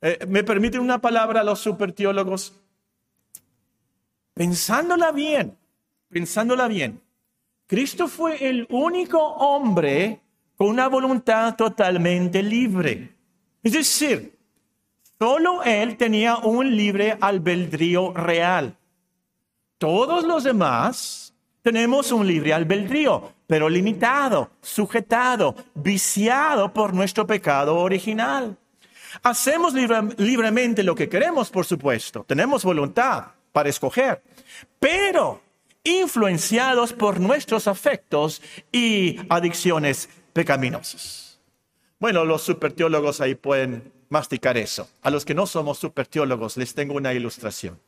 Eh, 0.01 0.25
¿Me 0.29 0.45
permite 0.45 0.79
una 0.79 1.01
palabra 1.01 1.41
a 1.41 1.45
los 1.45 1.59
superteólogos? 1.59 2.55
Pensándola 4.39 5.11
bien, 5.11 5.59
pensándola 6.09 6.69
bien, 6.69 7.03
Cristo 7.67 8.07
fue 8.07 8.49
el 8.49 8.69
único 8.71 9.19
hombre 9.19 10.21
con 10.57 10.69
una 10.69 10.87
voluntad 10.87 11.57
totalmente 11.57 12.41
libre. 12.41 13.17
Es 13.65 13.73
decir, 13.73 14.39
solo 15.19 15.65
Él 15.65 15.97
tenía 15.97 16.37
un 16.37 16.77
libre 16.77 17.19
albedrío 17.21 18.13
real. 18.13 18.77
Todos 19.77 20.23
los 20.23 20.45
demás 20.45 21.35
tenemos 21.61 22.13
un 22.13 22.25
libre 22.25 22.55
albedrío, 22.55 23.33
pero 23.49 23.69
limitado, 23.69 24.53
sujetado, 24.63 25.57
viciado 25.75 26.73
por 26.73 26.95
nuestro 26.95 27.27
pecado 27.27 27.77
original. 27.77 28.57
Hacemos 29.21 29.75
libremente 29.75 30.85
lo 30.85 30.95
que 30.95 31.09
queremos, 31.09 31.51
por 31.51 31.67
supuesto. 31.67 32.23
Tenemos 32.23 32.63
voluntad 32.63 33.33
para 33.51 33.71
escoger, 33.71 34.23
pero 34.79 35.43
influenciados 35.85 36.93
por 36.93 37.21
nuestros 37.21 37.67
afectos 37.67 38.43
y 38.73 39.17
adicciones 39.29 40.09
pecaminosas. 40.33 41.41
Bueno, 41.99 42.25
los 42.25 42.43
superteólogos 42.43 43.21
ahí 43.21 43.35
pueden 43.35 43.93
masticar 44.09 44.57
eso. 44.57 44.89
A 45.03 45.11
los 45.11 45.25
que 45.25 45.35
no 45.35 45.47
somos 45.47 45.79
superteólogos 45.79 46.57
les 46.57 46.75
tengo 46.75 46.95
una 46.95 47.13
ilustración. 47.13 47.79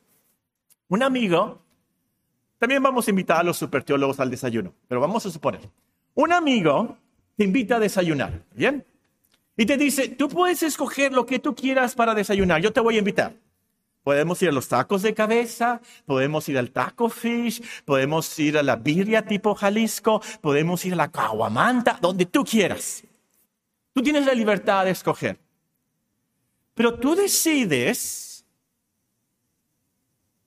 Un 0.88 1.02
amigo, 1.02 1.60
también 2.58 2.82
vamos 2.82 3.06
a 3.06 3.10
invitar 3.10 3.38
a 3.38 3.42
los 3.42 3.56
superteólogos 3.56 4.18
al 4.18 4.30
desayuno, 4.30 4.74
pero 4.88 5.00
vamos 5.00 5.24
a 5.24 5.30
suponer, 5.30 5.60
un 6.14 6.32
amigo 6.32 6.96
te 7.36 7.44
invita 7.44 7.76
a 7.76 7.78
desayunar, 7.78 8.42
¿bien? 8.52 8.84
Y 9.56 9.66
te 9.66 9.76
dice, 9.76 10.08
tú 10.08 10.28
puedes 10.28 10.62
escoger 10.62 11.12
lo 11.12 11.26
que 11.26 11.38
tú 11.38 11.54
quieras 11.54 11.94
para 11.94 12.14
desayunar, 12.14 12.60
yo 12.60 12.72
te 12.72 12.80
voy 12.80 12.96
a 12.96 12.98
invitar. 12.98 13.34
Podemos 14.02 14.40
ir 14.42 14.48
a 14.48 14.52
los 14.52 14.68
tacos 14.68 15.02
de 15.02 15.14
cabeza, 15.14 15.80
podemos 16.06 16.48
ir 16.48 16.56
al 16.56 16.70
taco 16.70 17.10
fish, 17.10 17.62
podemos 17.84 18.38
ir 18.38 18.56
a 18.56 18.62
la 18.62 18.76
birria 18.76 19.26
tipo 19.26 19.54
Jalisco, 19.54 20.22
podemos 20.40 20.84
ir 20.86 20.94
a 20.94 20.96
la 20.96 21.10
caguamanta, 21.10 21.98
donde 22.00 22.24
tú 22.24 22.42
quieras. 22.44 23.04
Tú 23.92 24.02
tienes 24.02 24.24
la 24.24 24.32
libertad 24.32 24.84
de 24.86 24.92
escoger. 24.92 25.38
Pero 26.74 26.98
tú 26.98 27.14
decides 27.14 28.46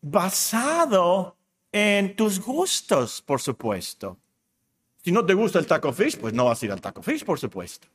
basado 0.01 1.37
en 1.71 2.15
tus 2.15 2.39
gustos, 2.39 3.21
por 3.21 3.39
supuesto. 3.39 4.17
Si 5.03 5.11
no 5.11 5.23
te 5.23 5.35
gusta 5.35 5.59
el 5.59 5.67
taco 5.67 5.93
fish, 5.93 6.17
pues 6.17 6.33
no 6.33 6.45
vas 6.45 6.61
a 6.61 6.65
ir 6.65 6.71
al 6.71 6.81
taco 6.81 7.03
fish, 7.03 7.23
por 7.23 7.39
supuesto. 7.39 7.87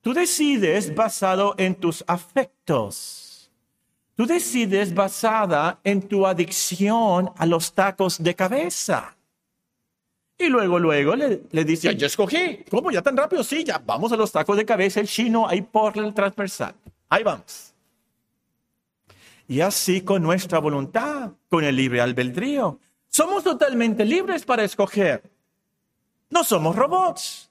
Tú 0.00 0.14
decides 0.14 0.94
basado 0.94 1.54
en 1.58 1.74
tus 1.74 2.02
afectos 2.06 3.33
Tú 4.14 4.26
decides 4.26 4.94
basada 4.94 5.80
en 5.82 6.02
tu 6.02 6.26
adicción 6.26 7.30
a 7.36 7.46
los 7.46 7.72
tacos 7.72 8.22
de 8.22 8.34
cabeza. 8.34 9.16
Y 10.38 10.46
luego, 10.48 10.78
luego 10.78 11.16
le, 11.16 11.42
le 11.50 11.64
dice, 11.64 11.94
yo 11.96 12.06
escogí. 12.06 12.64
¿Cómo? 12.70 12.90
¿Ya 12.90 13.02
tan 13.02 13.16
rápido? 13.16 13.42
Sí, 13.42 13.64
ya 13.64 13.82
vamos 13.84 14.12
a 14.12 14.16
los 14.16 14.30
tacos 14.30 14.56
de 14.56 14.64
cabeza, 14.64 15.00
el 15.00 15.08
chino, 15.08 15.48
ahí 15.48 15.62
por 15.62 15.98
el 15.98 16.14
transversal. 16.14 16.74
Ahí 17.08 17.22
vamos. 17.22 17.72
Y 19.46 19.60
así 19.60 20.00
con 20.00 20.22
nuestra 20.22 20.58
voluntad, 20.58 21.32
con 21.48 21.64
el 21.64 21.76
libre 21.76 22.00
albedrío. 22.00 22.78
Somos 23.08 23.44
totalmente 23.44 24.04
libres 24.04 24.44
para 24.44 24.64
escoger. 24.64 25.22
No 26.30 26.42
somos 26.42 26.74
robots. 26.74 27.50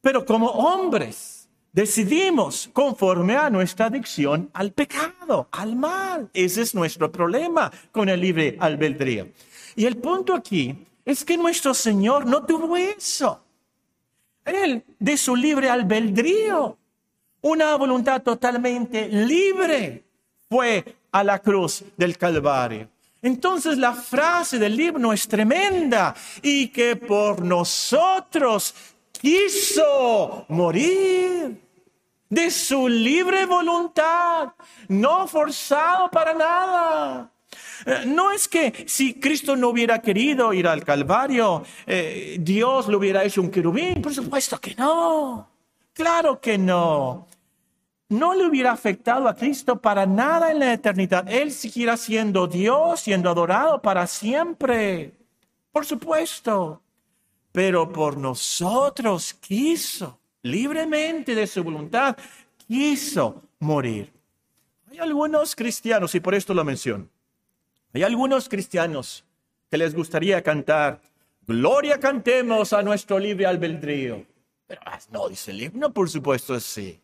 Pero 0.00 0.24
como 0.24 0.48
hombres, 0.48 1.37
decidimos 1.72 2.70
conforme 2.72 3.36
a 3.36 3.50
nuestra 3.50 3.86
adicción 3.86 4.50
al 4.52 4.72
pecado, 4.72 5.48
al 5.52 5.76
mal. 5.76 6.30
Ese 6.32 6.62
es 6.62 6.74
nuestro 6.74 7.10
problema 7.10 7.70
con 7.92 8.08
el 8.08 8.20
libre 8.20 8.56
albedrío. 8.60 9.28
Y 9.76 9.86
el 9.86 9.96
punto 9.96 10.34
aquí 10.34 10.86
es 11.04 11.24
que 11.24 11.36
nuestro 11.36 11.74
Señor 11.74 12.26
no 12.26 12.44
tuvo 12.44 12.76
eso. 12.76 13.42
Él, 14.44 14.84
de 14.98 15.16
su 15.16 15.36
libre 15.36 15.68
albedrío, 15.68 16.76
una 17.42 17.76
voluntad 17.76 18.22
totalmente 18.22 19.08
libre, 19.08 20.04
fue 20.48 20.96
a 21.12 21.22
la 21.22 21.38
cruz 21.38 21.84
del 21.96 22.16
Calvario. 22.16 22.88
Entonces 23.20 23.78
la 23.78 23.94
frase 23.94 24.58
del 24.58 24.80
himno 24.80 25.12
es 25.12 25.26
tremenda 25.26 26.14
y 26.40 26.68
que 26.68 26.96
por 26.96 27.42
nosotros 27.42 28.74
quiso 29.20 30.44
morir 30.48 31.60
de 32.28 32.50
su 32.50 32.88
libre 32.88 33.46
voluntad, 33.46 34.52
no 34.88 35.26
forzado 35.26 36.10
para 36.10 36.34
nada. 36.34 37.30
Eh, 37.86 38.04
no 38.06 38.30
es 38.30 38.48
que 38.48 38.84
si 38.86 39.14
Cristo 39.14 39.56
no 39.56 39.68
hubiera 39.68 40.00
querido 40.00 40.52
ir 40.52 40.66
al 40.66 40.84
Calvario, 40.84 41.64
eh, 41.86 42.36
Dios 42.40 42.88
lo 42.88 42.98
hubiera 42.98 43.24
hecho 43.24 43.40
un 43.40 43.50
querubín. 43.50 44.02
Por 44.02 44.14
supuesto 44.14 44.60
que 44.60 44.74
no. 44.74 45.48
Claro 45.92 46.40
que 46.40 46.58
no. 46.58 47.26
No 48.10 48.34
le 48.34 48.46
hubiera 48.46 48.72
afectado 48.72 49.28
a 49.28 49.34
Cristo 49.34 49.80
para 49.80 50.06
nada 50.06 50.50
en 50.50 50.60
la 50.60 50.72
eternidad. 50.72 51.28
Él 51.28 51.52
siguiera 51.52 51.96
siendo 51.96 52.46
Dios, 52.46 53.00
siendo 53.00 53.30
adorado 53.30 53.82
para 53.82 54.06
siempre. 54.06 55.12
Por 55.72 55.84
supuesto. 55.84 56.82
Pero 57.58 57.92
por 57.92 58.16
nosotros 58.16 59.34
quiso, 59.34 60.20
libremente 60.42 61.34
de 61.34 61.44
su 61.44 61.64
voluntad, 61.64 62.16
quiso 62.68 63.42
morir. 63.58 64.12
Hay 64.88 64.98
algunos 65.00 65.56
cristianos, 65.56 66.14
y 66.14 66.20
por 66.20 66.36
esto 66.36 66.54
lo 66.54 66.62
menciono, 66.62 67.08
hay 67.92 68.04
algunos 68.04 68.48
cristianos 68.48 69.24
que 69.68 69.76
les 69.76 69.92
gustaría 69.92 70.40
cantar, 70.40 71.00
Gloria 71.48 71.98
cantemos 71.98 72.72
a 72.72 72.80
nuestro 72.80 73.18
libre 73.18 73.46
albedrío. 73.46 74.24
Pero 74.68 74.80
ah, 74.86 75.00
no, 75.10 75.28
dice 75.28 75.50
el 75.50 75.60
himno, 75.60 75.92
por 75.92 76.08
supuesto, 76.08 76.60
sí. 76.60 77.00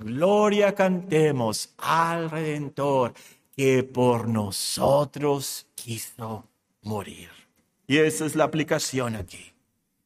Gloria 0.00 0.74
cantemos 0.74 1.72
al 1.78 2.30
Redentor 2.30 3.14
que 3.56 3.84
por 3.84 4.28
nosotros 4.28 5.66
quiso 5.74 6.44
morir. 6.82 7.45
Y 7.86 7.98
esa 7.98 8.26
es 8.26 8.34
la 8.34 8.44
aplicación 8.44 9.16
aquí. 9.16 9.52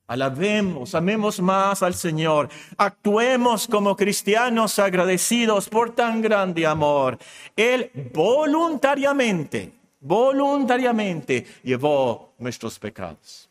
Alabemos, 0.06 0.94
amemos 0.94 1.40
más 1.40 1.82
al 1.82 1.94
Señor. 1.94 2.48
Actuemos 2.76 3.68
como 3.68 3.96
cristianos 3.96 4.78
agradecidos 4.78 5.68
por 5.68 5.94
tan 5.94 6.20
grande 6.20 6.66
amor. 6.66 7.16
Él 7.56 7.90
voluntariamente 8.12 9.80
voluntariamente 10.00 11.46
llevó 11.62 12.32
nuestros 12.38 12.78
pecados. 12.78 13.48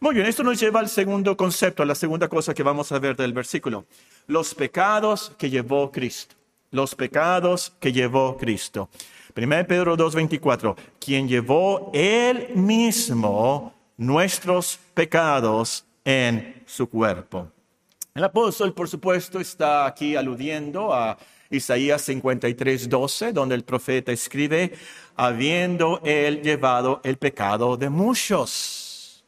Muy 0.00 0.14
bien, 0.14 0.26
esto 0.26 0.42
nos 0.42 0.58
lleva 0.58 0.80
al 0.80 0.88
segundo 0.88 1.36
concepto, 1.36 1.82
a 1.82 1.86
la 1.86 1.94
segunda 1.94 2.28
cosa 2.28 2.54
que 2.54 2.62
vamos 2.62 2.90
a 2.90 2.98
ver 2.98 3.16
del 3.16 3.32
versículo. 3.32 3.84
Los 4.26 4.54
pecados 4.54 5.32
que 5.38 5.50
llevó 5.50 5.92
Cristo. 5.92 6.34
Los 6.70 6.94
pecados 6.94 7.72
que 7.78 7.92
llevó 7.92 8.36
Cristo. 8.36 8.88
1 9.34 9.66
Pedro 9.66 9.96
2.24, 9.96 10.76
quien 10.98 11.26
llevó 11.26 11.90
él 11.94 12.50
mismo 12.54 13.72
nuestros 13.96 14.78
pecados 14.92 15.86
en 16.04 16.62
su 16.66 16.88
cuerpo. 16.88 17.48
El 18.14 18.24
apóstol, 18.24 18.74
por 18.74 18.88
supuesto, 18.88 19.40
está 19.40 19.86
aquí 19.86 20.16
aludiendo 20.16 20.92
a 20.92 21.16
Isaías 21.48 22.02
53, 22.02 22.88
12, 22.88 23.32
donde 23.32 23.54
el 23.54 23.64
profeta 23.64 24.12
escribe, 24.12 24.72
habiendo 25.16 26.00
él 26.04 26.42
llevado 26.42 27.00
el 27.04 27.16
pecado 27.16 27.78
de 27.78 27.88
muchos, 27.88 29.24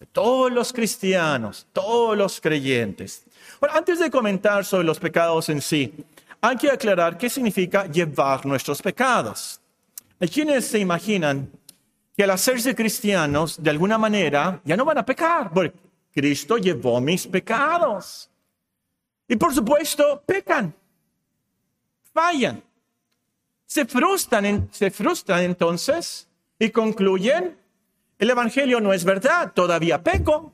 de 0.00 0.06
todos 0.06 0.50
los 0.50 0.72
cristianos, 0.72 1.66
todos 1.72 2.16
los 2.16 2.40
creyentes. 2.40 3.24
Bueno, 3.60 3.76
antes 3.76 4.00
de 4.00 4.10
comentar 4.10 4.64
sobre 4.64 4.84
los 4.84 4.98
pecados 4.98 5.48
en 5.48 5.60
sí, 5.60 5.94
hay 6.46 6.56
que 6.56 6.70
aclarar 6.70 7.16
qué 7.16 7.30
significa 7.30 7.86
llevar 7.86 8.44
nuestros 8.44 8.82
pecados. 8.82 9.60
Hay 10.20 10.28
quienes 10.28 10.66
se 10.66 10.78
imaginan 10.78 11.50
que 12.14 12.22
al 12.22 12.30
hacerse 12.30 12.74
cristianos, 12.74 13.62
de 13.62 13.70
alguna 13.70 13.96
manera, 13.96 14.60
ya 14.62 14.76
no 14.76 14.84
van 14.84 14.98
a 14.98 15.06
pecar, 15.06 15.50
porque 15.50 15.72
Cristo 16.12 16.58
llevó 16.58 17.00
mis 17.00 17.26
pecados. 17.26 18.30
Y 19.26 19.36
por 19.36 19.54
supuesto, 19.54 20.22
pecan 20.26 20.74
fallan. 22.12 22.62
Se 23.66 23.86
frustran, 23.86 24.68
se 24.70 24.90
frustran 24.90 25.42
entonces 25.42 26.28
y 26.58 26.68
concluyen, 26.68 27.58
el 28.18 28.30
Evangelio 28.30 28.80
no 28.80 28.92
es 28.92 29.02
verdad, 29.02 29.52
todavía 29.54 30.02
peco. 30.02 30.52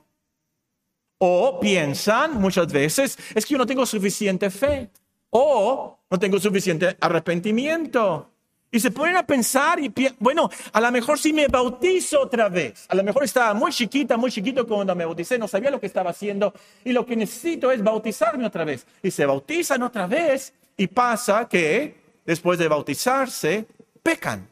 O 1.19 1.59
piensan 1.59 2.41
muchas 2.41 2.73
veces, 2.73 3.19
es 3.35 3.45
que 3.45 3.53
yo 3.53 3.59
no 3.59 3.67
tengo 3.67 3.85
suficiente 3.85 4.51
fe. 4.51 4.89
O 5.31 5.99
no 6.11 6.19
tengo 6.19 6.39
suficiente 6.39 6.97
arrepentimiento. 7.01 8.31
Y 8.73 8.79
se 8.79 8.93
ponen 8.93 9.17
a 9.17 9.27
pensar 9.27 9.81
y, 9.81 9.93
bueno, 10.21 10.49
a 10.73 10.81
lo 10.81 10.93
mejor 10.93 11.19
si 11.19 11.33
me 11.33 11.49
bautizo 11.49 12.21
otra 12.21 12.49
vez. 12.49 12.87
A 12.89 12.95
lo 12.95 13.03
mejor 13.03 13.25
estaba 13.25 13.53
muy 13.53 13.73
chiquita, 13.73 14.17
muy 14.17 14.31
chiquito 14.31 14.65
cuando 14.67 14.95
me 14.95 15.05
bauticé, 15.05 15.39
no 15.39 15.49
sabía 15.49 15.73
lo 15.73 15.81
que 15.81 15.87
estaba 15.87 16.11
haciendo 16.11 16.55
y 16.85 16.93
lo 16.93 17.05
que 17.05 17.17
necesito 17.17 17.73
es 17.73 17.83
bautizarme 17.83 18.47
otra 18.47 18.65
vez. 18.65 18.87
Y 19.03 19.11
se 19.11 19.27
bautizan 19.27 19.83
otra 19.83 20.07
vez 20.07 20.53
y 20.77 20.87
pasa 20.87 21.49
que 21.49 21.97
después 22.25 22.61
de 22.61 22.69
bautizarse, 22.69 23.67
pecan. 24.05 24.49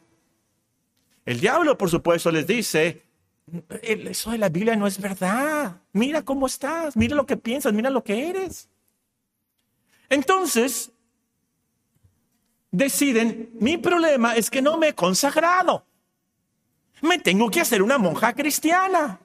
El 1.25 1.39
diablo, 1.39 1.77
por 1.77 1.89
supuesto, 1.89 2.29
les 2.29 2.45
dice, 2.45 3.03
eso 3.83 4.31
de 4.31 4.37
la 4.37 4.49
Biblia 4.49 4.75
no 4.75 4.85
es 4.85 4.99
verdad. 4.99 5.77
Mira 5.93 6.23
cómo 6.23 6.47
estás, 6.47 6.97
mira 6.97 7.15
lo 7.15 7.25
que 7.25 7.37
piensas, 7.37 7.71
mira 7.71 7.89
lo 7.89 8.03
que 8.03 8.29
eres. 8.29 8.67
Entonces, 10.09 10.91
deciden, 12.71 13.51
mi 13.59 13.77
problema 13.77 14.35
es 14.35 14.49
que 14.49 14.61
no 14.61 14.77
me 14.77 14.89
he 14.89 14.95
consagrado. 14.95 15.85
Me 17.01 17.19
tengo 17.19 17.49
que 17.49 17.61
hacer 17.61 17.81
una 17.81 17.97
monja 17.97 18.33
cristiana. 18.33 19.19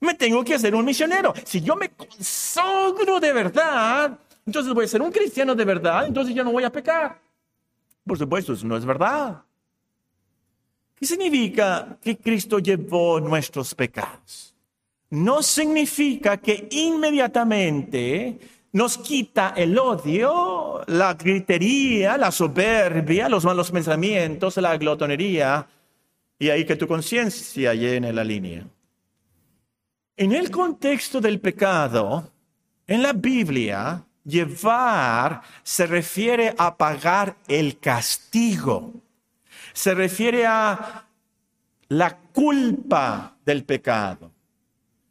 Me 0.00 0.14
tengo 0.14 0.42
que 0.42 0.54
hacer 0.54 0.74
un 0.74 0.84
misionero. 0.84 1.32
Si 1.44 1.60
yo 1.60 1.76
me 1.76 1.90
consagro 1.90 3.20
de 3.20 3.32
verdad, 3.32 4.18
entonces 4.46 4.72
voy 4.74 4.84
a 4.84 4.88
ser 4.88 5.02
un 5.02 5.12
cristiano 5.12 5.54
de 5.54 5.64
verdad, 5.64 6.06
entonces 6.06 6.34
ya 6.34 6.42
no 6.42 6.50
voy 6.52 6.64
a 6.64 6.72
pecar. 6.72 7.20
Por 8.04 8.18
supuesto, 8.18 8.52
eso 8.52 8.66
no 8.66 8.76
es 8.76 8.84
verdad. 8.84 9.42
¿Qué 10.96 11.06
significa 11.06 11.98
que 12.00 12.16
Cristo 12.16 12.58
llevó 12.58 13.20
nuestros 13.20 13.74
pecados? 13.74 14.54
No 15.10 15.42
significa 15.42 16.36
que 16.36 16.68
inmediatamente 16.70 18.40
nos 18.72 18.98
quita 18.98 19.54
el 19.56 19.78
odio, 19.78 20.82
la 20.86 21.14
gritería, 21.14 22.16
la 22.16 22.30
soberbia, 22.30 23.28
los 23.28 23.44
malos 23.44 23.70
pensamientos, 23.70 24.56
la 24.56 24.76
glotonería, 24.76 25.66
y 26.38 26.50
ahí 26.50 26.64
que 26.64 26.76
tu 26.76 26.88
conciencia 26.88 27.74
llene 27.74 28.12
la 28.12 28.24
línea. 28.24 28.66
En 30.16 30.32
el 30.32 30.50
contexto 30.50 31.20
del 31.20 31.40
pecado, 31.40 32.30
en 32.86 33.02
la 33.02 33.12
Biblia, 33.12 34.04
Llevar 34.24 35.42
se 35.64 35.86
refiere 35.86 36.54
a 36.56 36.76
pagar 36.76 37.36
el 37.48 37.78
castigo. 37.80 38.92
Se 39.72 39.94
refiere 39.94 40.46
a 40.46 41.06
la 41.88 42.16
culpa 42.16 43.36
del 43.44 43.64
pecado. 43.64 44.30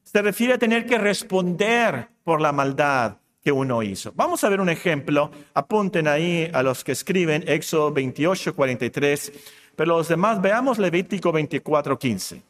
Se 0.03 0.21
refiere 0.21 0.53
a 0.53 0.57
tener 0.57 0.85
que 0.85 0.97
responder 0.97 2.07
por 2.23 2.39
la 2.39 2.51
maldad 2.51 3.17
que 3.43 3.51
uno 3.51 3.81
hizo. 3.81 4.11
Vamos 4.15 4.43
a 4.43 4.49
ver 4.49 4.61
un 4.61 4.69
ejemplo. 4.69 5.31
Apunten 5.53 6.07
ahí 6.07 6.49
a 6.53 6.61
los 6.63 6.83
que 6.83 6.91
escriben 6.91 7.43
Éxodo 7.47 7.91
28, 7.91 8.55
43. 8.55 9.33
Pero 9.75 9.97
los 9.97 10.07
demás 10.07 10.41
veamos 10.41 10.77
Levítico 10.77 11.31
24, 11.31 11.97
15. 11.97 12.41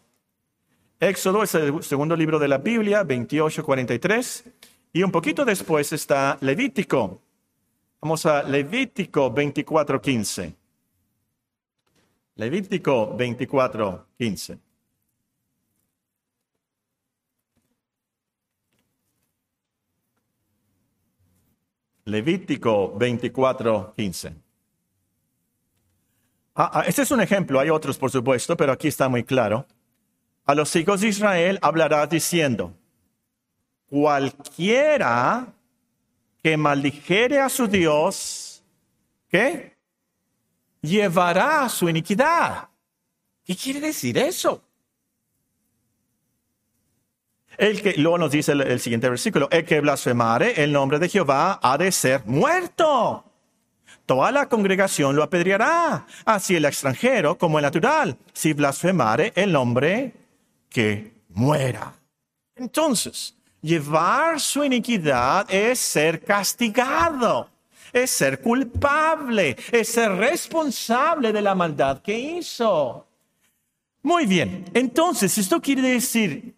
Éxodo 1.00 1.44
es 1.44 1.56
el 1.56 1.82
segundo 1.82 2.16
libro 2.16 2.38
de 2.40 2.48
la 2.48 2.58
Biblia, 2.58 3.04
28, 3.04 3.64
43. 3.64 4.44
Y 4.94 5.04
un 5.04 5.12
poquito 5.12 5.46
después 5.46 5.94
está 5.94 6.38
Levítico. 6.42 7.22
Vamos 8.02 8.26
a 8.26 8.44
Levítico 8.44 9.34
24:15. 9.34 10.56
Levítico 12.36 13.16
24:15. 13.16 14.60
Levítico 22.06 22.98
24:15. 22.98 24.34
Ah, 26.56 26.72
ah, 26.74 26.84
este 26.86 27.04
es 27.04 27.12
un 27.12 27.22
ejemplo, 27.22 27.60
hay 27.60 27.70
otros 27.70 27.98
por 27.98 28.12
supuesto, 28.12 28.58
pero 28.58 28.72
aquí 28.72 28.88
está 28.88 29.08
muy 29.08 29.24
claro. 29.24 29.66
A 30.46 30.56
los 30.56 30.76
hijos 30.76 31.02
de 31.02 31.08
Israel 31.08 31.60
hablará 31.62 32.06
diciendo, 32.08 32.74
cualquiera 33.88 35.48
que 36.42 36.58
maldijere 36.58 37.40
a 37.40 37.50
su 37.50 37.68
Dios, 37.68 38.64
¿qué? 39.30 39.78
Llevará 40.82 41.70
su 41.70 41.88
iniquidad. 41.88 42.70
¿Qué 43.44 43.56
quiere 43.56 43.80
decir 43.80 44.18
eso? 44.18 44.64
El 47.58 47.82
que, 47.82 47.94
luego 47.98 48.18
nos 48.18 48.32
dice 48.32 48.54
el, 48.54 48.62
el, 48.62 48.80
siguiente 48.80 49.10
versículo, 49.10 49.48
el 49.52 49.66
que 49.66 49.82
blasfemare 49.82 50.64
el 50.64 50.72
nombre 50.72 51.00
de 51.00 51.10
Jehová 51.10 51.60
ha 51.62 51.78
de 51.78 51.92
ser 51.92 52.26
muerto. 52.26 53.26
Toda 54.06 54.32
la 54.32 54.50
congregación 54.50 55.16
lo 55.16 55.24
apedreará, 55.24 56.06
así 56.26 56.56
el 56.56 56.66
extranjero 56.66 57.38
como 57.38 57.60
el 57.60 57.64
natural, 57.64 58.18
si 58.34 58.54
blasfemare 58.54 59.32
el 59.36 59.52
nombre 59.52 60.14
que 60.70 61.14
muera. 61.30 61.94
Entonces, 62.56 63.36
llevar 63.62 64.40
su 64.40 64.64
iniquidad 64.64 65.46
es 65.50 65.80
ser 65.80 66.24
castigado, 66.24 67.50
es 67.94 68.12
ser 68.12 68.42
culpable, 68.42 69.56
es 69.72 69.90
ser 69.90 70.12
responsable 70.14 71.32
de 71.32 71.42
la 71.42 71.56
maldad 71.56 72.02
que 72.02 72.18
hizo. 72.18 73.08
Muy 74.04 74.26
bien, 74.26 74.66
entonces 74.74 75.38
esto 75.38 75.62
quiere 75.62 75.84
decir, 75.84 76.56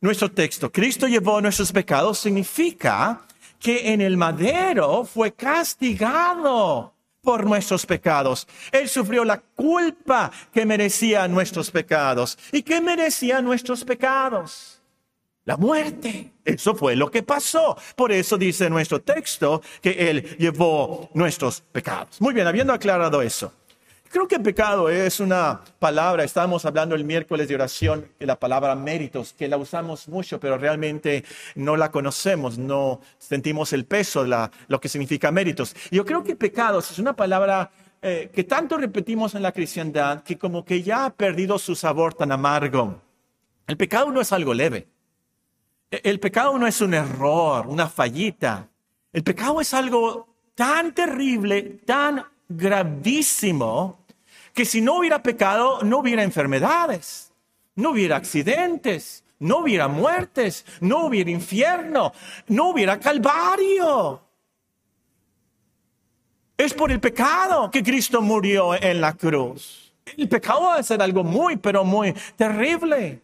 nuestro 0.00 0.30
texto, 0.30 0.70
Cristo 0.70 1.06
llevó 1.06 1.40
nuestros 1.40 1.72
pecados, 1.72 2.18
significa 2.18 3.22
que 3.58 3.92
en 3.92 4.00
el 4.00 4.16
madero 4.16 5.04
fue 5.04 5.32
castigado 5.32 6.92
por 7.22 7.44
nuestros 7.44 7.84
pecados. 7.84 8.46
Él 8.70 8.88
sufrió 8.88 9.24
la 9.24 9.38
culpa 9.38 10.30
que 10.54 10.64
merecía 10.64 11.26
nuestros 11.26 11.70
pecados. 11.70 12.38
¿Y 12.52 12.62
qué 12.62 12.80
merecía 12.80 13.42
nuestros 13.42 13.84
pecados? 13.84 14.80
La 15.44 15.56
muerte. 15.56 16.32
Eso 16.44 16.74
fue 16.74 16.94
lo 16.94 17.10
que 17.10 17.22
pasó. 17.22 17.76
Por 17.96 18.12
eso 18.12 18.36
dice 18.36 18.70
nuestro 18.70 19.00
texto 19.00 19.62
que 19.80 20.10
Él 20.10 20.36
llevó 20.38 21.10
nuestros 21.14 21.60
pecados. 21.60 22.20
Muy 22.20 22.34
bien, 22.34 22.46
habiendo 22.46 22.72
aclarado 22.72 23.22
eso. 23.22 23.52
Creo 24.10 24.28
que 24.28 24.38
pecado 24.38 24.88
es 24.88 25.18
una 25.18 25.60
palabra, 25.78 26.22
estábamos 26.22 26.64
hablando 26.64 26.94
el 26.94 27.04
miércoles 27.04 27.48
de 27.48 27.54
oración, 27.56 28.06
la 28.20 28.38
palabra 28.38 28.74
méritos, 28.74 29.32
que 29.32 29.48
la 29.48 29.56
usamos 29.56 30.08
mucho, 30.08 30.38
pero 30.38 30.56
realmente 30.56 31.24
no 31.56 31.76
la 31.76 31.90
conocemos, 31.90 32.58
no 32.58 33.00
sentimos 33.18 33.72
el 33.72 33.84
peso 33.84 34.24
de 34.24 34.48
lo 34.68 34.80
que 34.80 34.88
significa 34.88 35.32
méritos. 35.32 35.74
Yo 35.90 36.04
creo 36.04 36.22
que 36.22 36.36
pecados 36.36 36.90
es 36.90 36.98
una 36.98 37.16
palabra 37.16 37.70
eh, 38.00 38.30
que 38.32 38.44
tanto 38.44 38.76
repetimos 38.76 39.34
en 39.34 39.42
la 39.42 39.52
cristiandad 39.52 40.22
que 40.22 40.38
como 40.38 40.64
que 40.64 40.82
ya 40.82 41.06
ha 41.06 41.10
perdido 41.14 41.58
su 41.58 41.74
sabor 41.74 42.14
tan 42.14 42.30
amargo. 42.30 43.02
El 43.66 43.76
pecado 43.76 44.12
no 44.12 44.20
es 44.20 44.32
algo 44.32 44.54
leve. 44.54 44.86
E, 45.90 46.00
el 46.04 46.20
pecado 46.20 46.56
no 46.56 46.66
es 46.66 46.80
un 46.80 46.94
error, 46.94 47.66
una 47.66 47.88
fallita. 47.88 48.68
El 49.12 49.24
pecado 49.24 49.60
es 49.60 49.74
algo 49.74 50.28
tan 50.54 50.94
terrible, 50.94 51.62
tan 51.84 52.24
gravísimo 52.48 53.98
que 54.54 54.64
si 54.64 54.80
no 54.80 54.98
hubiera 54.98 55.22
pecado, 55.22 55.80
no 55.82 55.98
hubiera 55.98 56.22
enfermedades, 56.22 57.32
no 57.74 57.90
hubiera 57.90 58.16
accidentes, 58.16 59.24
no 59.38 59.58
hubiera 59.58 59.88
muertes, 59.88 60.64
no 60.80 61.06
hubiera 61.06 61.30
infierno, 61.30 62.12
no 62.48 62.70
hubiera 62.70 62.98
calvario. 62.98 64.22
Es 66.56 66.72
por 66.72 66.90
el 66.90 67.00
pecado 67.00 67.70
que 67.70 67.82
Cristo 67.82 68.22
murió 68.22 68.74
en 68.74 69.00
la 69.00 69.12
cruz. 69.12 69.92
El 70.16 70.28
pecado 70.28 70.62
va 70.62 70.76
a 70.76 70.82
ser 70.82 71.02
algo 71.02 71.22
muy, 71.22 71.56
pero 71.56 71.84
muy 71.84 72.14
terrible. 72.36 73.20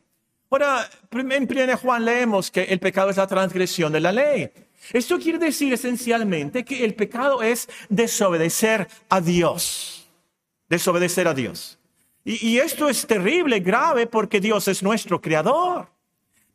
Ahora, 0.50 0.86
en 1.12 1.48
1 1.50 1.78
Juan 1.78 2.04
leemos 2.04 2.50
que 2.50 2.64
el 2.64 2.78
pecado 2.78 3.08
es 3.08 3.16
la 3.16 3.26
transgresión 3.26 3.90
de 3.90 4.00
la 4.00 4.12
ley. 4.12 4.50
Esto 4.92 5.18
quiere 5.18 5.38
decir 5.38 5.72
esencialmente 5.72 6.64
que 6.64 6.84
el 6.84 6.94
pecado 6.94 7.42
es 7.42 7.68
desobedecer 7.88 8.88
a 9.08 9.20
Dios. 9.20 10.08
Desobedecer 10.68 11.28
a 11.28 11.34
Dios. 11.34 11.78
Y, 12.24 12.58
esto 12.58 12.88
es 12.88 13.04
terrible, 13.06 13.58
grave, 13.60 14.06
porque 14.06 14.40
Dios 14.40 14.68
es 14.68 14.82
nuestro 14.82 15.20
creador. 15.20 15.88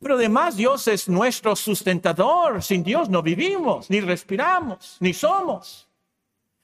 Pero 0.00 0.14
además 0.14 0.56
Dios 0.56 0.88
es 0.88 1.08
nuestro 1.08 1.54
sustentador. 1.54 2.62
Sin 2.62 2.82
Dios 2.82 3.10
no 3.10 3.22
vivimos, 3.22 3.90
ni 3.90 4.00
respiramos, 4.00 4.96
ni 5.00 5.12
somos. 5.12 5.86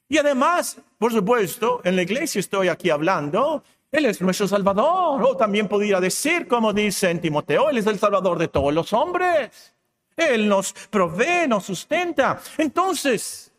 Y 0.08 0.16
además, 0.16 0.78
por 0.98 1.12
supuesto, 1.12 1.82
en 1.84 1.96
la 1.96 2.02
iglesia 2.02 2.38
estoy 2.38 2.68
aquí 2.68 2.88
hablando, 2.88 3.62
Él 3.90 4.06
es 4.06 4.22
nuestro 4.22 4.48
Salvador. 4.48 5.22
O 5.22 5.36
también 5.36 5.68
podría 5.68 6.00
decir, 6.00 6.48
como 6.48 6.72
dice 6.72 7.10
en 7.10 7.20
Timoteo, 7.20 7.68
Él 7.68 7.78
es 7.78 7.86
el 7.86 7.98
Salvador 7.98 8.38
de 8.38 8.48
todos 8.48 8.72
los 8.72 8.92
hombres. 8.94 9.74
Él 10.16 10.48
nos 10.48 10.72
provee, 10.90 11.48
nos 11.48 11.64
sustenta. 11.64 12.40
Entonces, 12.58 13.52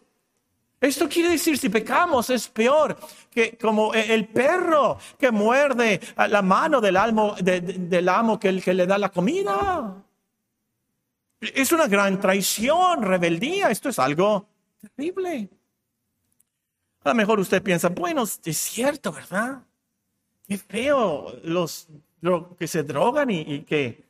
esto 0.80 1.10
quiere 1.10 1.30
decir, 1.30 1.58
si 1.58 1.70
pecamos 1.70 2.30
es 2.30 2.48
peor 2.48 2.98
que 3.32 3.58
como 3.58 3.94
el 3.94 4.28
perro 4.28 4.98
que 5.18 5.32
muerde 5.32 6.00
la 6.30 6.42
mano 6.42 6.80
del, 6.80 6.98
amo, 6.98 7.36
del 7.42 8.10
amo 8.10 8.40
que, 8.40 8.62
que 8.62 8.74
le 8.74 8.86
da 8.86 8.98
la 8.98 9.10
comida. 9.10 10.04
Es 11.40 11.72
una 11.72 11.88
gran 11.88 12.20
traición, 12.20 13.02
rebeldía. 13.04 13.70
Esto 13.70 13.90
es 13.90 14.00
algo 14.00 14.48
terrible. 14.80 15.50
A 17.04 17.10
lo 17.10 17.16
mejor 17.16 17.40
usted 17.40 17.62
piensa, 17.62 17.90
bueno, 17.90 18.24
es 18.24 18.58
cierto, 18.58 19.12
¿verdad? 19.12 19.62
Qué 20.48 20.58
feo 20.58 21.36
los, 21.44 21.88
que 22.58 22.68
se 22.68 22.84
drogan 22.84 23.30
y 23.30 23.62
que 23.62 24.05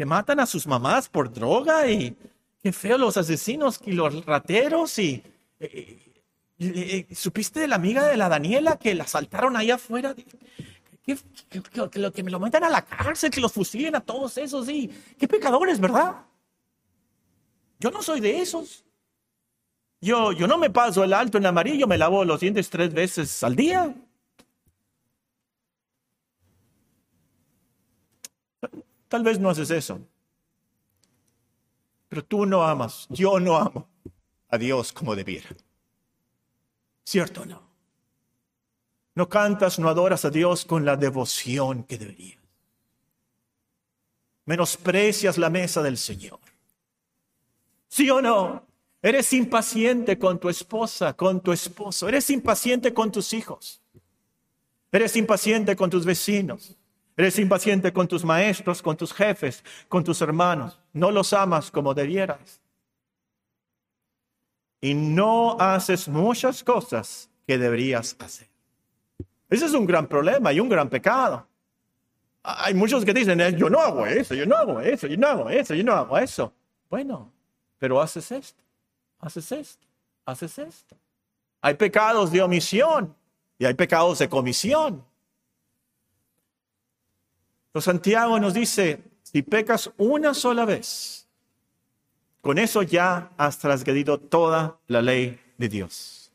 que 0.00 0.06
matan 0.06 0.40
a 0.40 0.46
sus 0.46 0.66
mamás 0.66 1.10
por 1.10 1.30
droga 1.30 1.86
y 1.86 2.16
qué 2.62 2.72
feo 2.72 2.96
los 2.96 3.18
asesinos 3.18 3.82
y 3.84 3.92
los 3.92 4.24
rateros 4.24 4.98
y, 4.98 5.22
supiste 7.14 7.60
de 7.60 7.68
la 7.68 7.76
amiga 7.76 8.06
de 8.06 8.16
la 8.16 8.30
Daniela 8.30 8.78
que 8.78 8.94
la 8.94 9.04
asaltaron 9.04 9.58
ahí 9.58 9.70
afuera. 9.70 10.14
Que, 11.04 11.18
que, 11.50 12.10
que, 12.14 12.22
me 12.22 12.30
lo 12.30 12.40
metan 12.40 12.64
a 12.64 12.70
la 12.70 12.80
cárcel, 12.80 13.30
que 13.30 13.42
los 13.42 13.52
fusilen 13.52 13.94
a 13.94 14.00
todos 14.00 14.38
esos, 14.38 14.70
y 14.70 14.88
qué 15.18 15.28
pecadores, 15.28 15.78
¿verdad? 15.78 16.24
Yo 17.78 17.90
no 17.90 18.00
soy 18.00 18.20
de 18.20 18.40
esos. 18.40 18.86
Yo, 20.00 20.32
yo 20.32 20.46
no 20.46 20.56
me 20.56 20.70
paso 20.70 21.04
el 21.04 21.12
alto 21.12 21.36
en 21.36 21.44
amarillo, 21.44 21.86
me 21.86 21.98
lavo 21.98 22.24
los 22.24 22.40
dientes 22.40 22.70
tres 22.70 22.94
veces 22.94 23.44
al 23.44 23.54
día. 23.54 23.94
Tal 29.10 29.24
vez 29.24 29.40
no 29.40 29.50
haces 29.50 29.72
eso. 29.72 30.00
Pero 32.08 32.24
tú 32.24 32.46
no 32.46 32.62
amas, 32.62 33.08
yo 33.10 33.40
no 33.40 33.56
amo 33.56 33.88
a 34.48 34.56
Dios 34.56 34.92
como 34.92 35.16
debiera. 35.16 35.48
¿Cierto 37.04 37.42
o 37.42 37.44
no? 37.44 37.60
No 39.16 39.28
cantas, 39.28 39.80
no 39.80 39.88
adoras 39.88 40.24
a 40.24 40.30
Dios 40.30 40.64
con 40.64 40.84
la 40.84 40.96
devoción 40.96 41.82
que 41.82 41.98
deberías. 41.98 42.38
Menosprecias 44.44 45.38
la 45.38 45.50
mesa 45.50 45.82
del 45.82 45.98
Señor. 45.98 46.38
¿Sí 47.88 48.08
o 48.10 48.22
no? 48.22 48.64
Eres 49.02 49.32
impaciente 49.32 50.20
con 50.20 50.38
tu 50.38 50.48
esposa, 50.48 51.14
con 51.14 51.40
tu 51.40 51.50
esposo. 51.50 52.08
Eres 52.08 52.30
impaciente 52.30 52.94
con 52.94 53.10
tus 53.10 53.32
hijos. 53.32 53.82
Eres 54.92 55.16
impaciente 55.16 55.74
con 55.74 55.90
tus 55.90 56.04
vecinos. 56.04 56.76
Eres 57.20 57.38
impaciente 57.38 57.92
con 57.92 58.08
tus 58.08 58.24
maestros, 58.24 58.80
con 58.80 58.96
tus 58.96 59.12
jefes, 59.12 59.62
con 59.88 60.02
tus 60.02 60.22
hermanos. 60.22 60.80
No 60.94 61.10
los 61.10 61.34
amas 61.34 61.70
como 61.70 61.92
debieras. 61.92 62.62
Y 64.80 64.94
no 64.94 65.54
haces 65.60 66.08
muchas 66.08 66.64
cosas 66.64 67.28
que 67.46 67.58
deberías 67.58 68.16
hacer. 68.18 68.48
Ese 69.50 69.66
es 69.66 69.74
un 69.74 69.84
gran 69.84 70.06
problema 70.06 70.50
y 70.50 70.60
un 70.60 70.70
gran 70.70 70.88
pecado. 70.88 71.46
Hay 72.42 72.72
muchos 72.72 73.04
que 73.04 73.12
dicen, 73.12 73.38
yo 73.54 73.68
no 73.68 73.80
hago 73.80 74.06
eso, 74.06 74.34
yo 74.34 74.46
no 74.46 74.56
hago 74.56 74.80
eso, 74.80 75.06
yo 75.06 75.18
no 75.18 75.26
hago 75.26 75.50
eso, 75.50 75.74
yo 75.74 75.84
no 75.84 75.92
hago 75.92 76.16
eso. 76.16 76.50
Bueno, 76.88 77.30
pero 77.78 78.00
haces 78.00 78.32
esto, 78.32 78.62
haces 79.18 79.52
esto, 79.52 79.86
haces 80.24 80.58
esto. 80.58 80.96
Hay 81.60 81.74
pecados 81.74 82.32
de 82.32 82.40
omisión 82.40 83.14
y 83.58 83.66
hay 83.66 83.74
pecados 83.74 84.20
de 84.20 84.28
comisión. 84.30 85.04
Santiago 87.78 88.40
nos 88.40 88.54
dice, 88.54 89.02
si 89.22 89.42
pecas 89.42 89.90
una 89.96 90.34
sola 90.34 90.64
vez, 90.64 91.28
con 92.40 92.58
eso 92.58 92.82
ya 92.82 93.30
has 93.36 93.58
transgredido 93.58 94.18
toda 94.18 94.78
la 94.88 95.02
ley 95.02 95.38
de 95.58 95.68
Dios. 95.68 96.32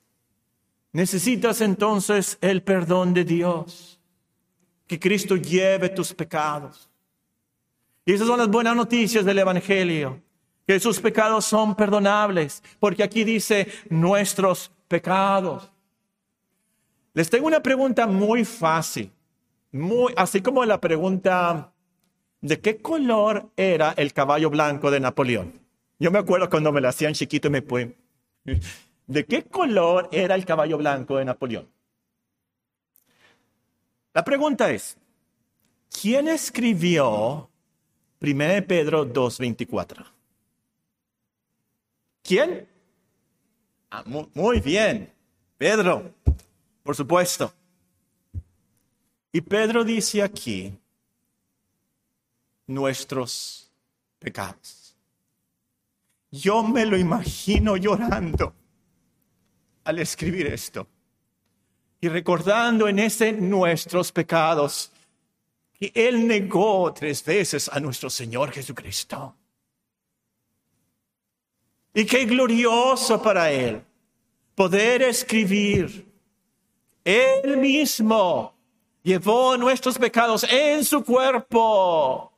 Necesitas 0.93 1.59
entonces 1.59 2.37
el 2.39 2.61
perdón 2.61 3.13
de 3.13 3.25
Dios, 3.25 3.99
que 4.87 4.99
Cristo 4.99 5.35
lleve 5.35 5.89
tus 5.89 6.13
pecados. 6.13 6.89
Y 8.05 8.13
esas 8.13 8.27
son 8.27 8.39
las 8.39 8.47
buenas 8.47 8.75
noticias 8.75 9.25
del 9.25 9.39
Evangelio, 9.39 10.21
que 10.65 10.79
sus 10.79 10.99
pecados 11.01 11.43
son 11.43 11.75
perdonables, 11.75 12.63
porque 12.79 13.03
aquí 13.03 13.23
dice 13.25 13.67
nuestros 13.89 14.71
pecados. 14.87 15.69
Les 17.13 17.29
tengo 17.29 17.47
una 17.47 17.61
pregunta 17.61 18.07
muy 18.07 18.45
fácil 18.45 19.11
así 20.15 20.41
como 20.41 20.63
la 20.65 20.79
pregunta 20.79 21.73
de 22.41 22.59
qué 22.59 22.77
color 22.77 23.51
era 23.57 23.93
el 23.97 24.13
caballo 24.13 24.49
blanco 24.49 24.91
de 24.91 24.99
Napoleón. 24.99 25.53
Yo 25.99 26.11
me 26.11 26.19
acuerdo 26.19 26.49
cuando 26.49 26.71
me 26.71 26.81
la 26.81 26.89
hacían 26.89 27.13
chiquito 27.13 27.47
y 27.47 27.51
me, 27.51 27.63
¿De 29.07 29.25
qué 29.25 29.43
color 29.43 30.09
era 30.11 30.35
el 30.35 30.45
caballo 30.45 30.77
blanco 30.77 31.17
de 31.17 31.25
Napoleón? 31.25 31.67
La 34.13 34.23
pregunta 34.23 34.71
es, 34.71 34.97
¿quién 35.89 36.27
escribió 36.27 37.49
1 38.21 38.67
Pedro 38.67 39.05
2.24? 39.05 40.05
¿Quién? 42.23 42.67
Ah, 43.91 44.03
muy 44.05 44.59
bien, 44.61 45.13
Pedro, 45.57 46.13
por 46.83 46.95
supuesto. 46.95 47.53
Y 49.35 49.41
Pedro 49.41 49.83
dice 49.83 50.23
aquí, 50.23 50.73
nuestros 52.67 53.69
pecados. 54.17 54.95
Yo 56.31 56.63
me 56.63 56.85
lo 56.85 56.97
imagino 56.97 57.75
llorando 57.75 58.53
al 59.83 59.99
escribir 59.99 60.47
esto 60.47 60.87
y 61.99 62.07
recordando 62.07 62.87
en 62.87 62.97
ese 62.97 63.33
nuestros 63.33 64.09
pecados 64.13 64.89
que 65.73 65.91
Él 65.93 66.25
negó 66.25 66.93
tres 66.93 67.21
veces 67.25 67.67
a 67.67 67.81
nuestro 67.81 68.09
Señor 68.09 68.53
Jesucristo. 68.53 69.35
Y 71.93 72.05
qué 72.05 72.23
glorioso 72.23 73.21
para 73.21 73.51
Él 73.51 73.83
poder 74.55 75.01
escribir. 75.01 76.09
Él 77.03 77.57
mismo 77.57 78.54
llevó 79.05 79.55
nuestros 79.55 79.97
pecados 79.97 80.43
en 80.49 80.83
su 80.83 81.03
cuerpo. 81.03 82.33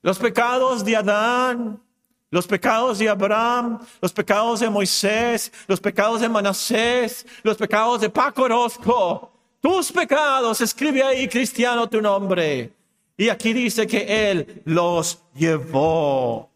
Los 0.00 0.18
pecados 0.18 0.82
de 0.84 0.96
Adán, 0.96 1.82
los 2.30 2.46
pecados 2.46 3.00
de 3.00 3.08
Abraham, 3.08 3.80
los 4.00 4.12
pecados 4.12 4.60
de 4.60 4.70
Moisés, 4.70 5.52
los 5.66 5.80
pecados 5.80 6.20
de 6.20 6.28
Manasés, 6.28 7.26
los 7.42 7.56
pecados 7.56 8.00
de 8.00 8.08
Paco 8.08 8.42
Orozco. 8.42 9.32
Tus 9.60 9.92
pecados, 9.92 10.60
escribe 10.60 11.02
ahí, 11.02 11.28
cristiano, 11.28 11.86
tu 11.88 12.00
nombre. 12.00 12.72
Y 13.16 13.28
aquí 13.28 13.52
dice 13.52 13.86
que 13.86 14.30
Él 14.30 14.62
los 14.64 15.20
llevó. 15.34 16.48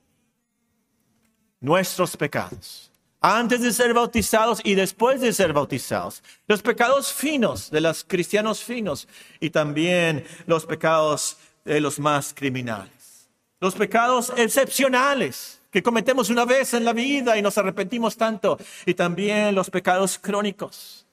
Nuestros 1.61 2.17
pecados. 2.17 2.94
Antes 3.27 3.63
de 3.63 3.73
ser 3.73 3.95
bautizados 3.95 4.61
y 4.65 4.75
después 4.75 5.19
de 5.19 5.33
ser 5.33 5.55
bautizados. 5.55 6.23
Los 6.47 6.61
pecados 6.61 7.11
finos 7.11 7.71
de 7.71 7.81
los 7.81 8.05
cristianos 8.05 8.63
finos 8.63 9.09
y 9.41 9.49
también 9.49 10.27
los 10.45 10.67
pecados 10.67 11.39
de 11.65 11.81
los 11.81 11.99
más 11.99 12.35
criminales. 12.35 13.31
Los 13.61 13.77
pecados 13.77 14.31
excepcionales 14.37 15.59
que 15.71 15.83
cometemos 15.83 16.29
una 16.29 16.45
vez 16.45 16.75
en 16.75 16.85
la 16.85 16.93
vida 16.93 17.39
y 17.39 17.41
nos 17.41 17.57
arrepentimos 17.57 18.19
tanto, 18.19 18.59
y 18.85 18.93
también 18.93 19.55
los 19.55 19.71
pecados 19.71 20.19
crónicos. 20.19 21.07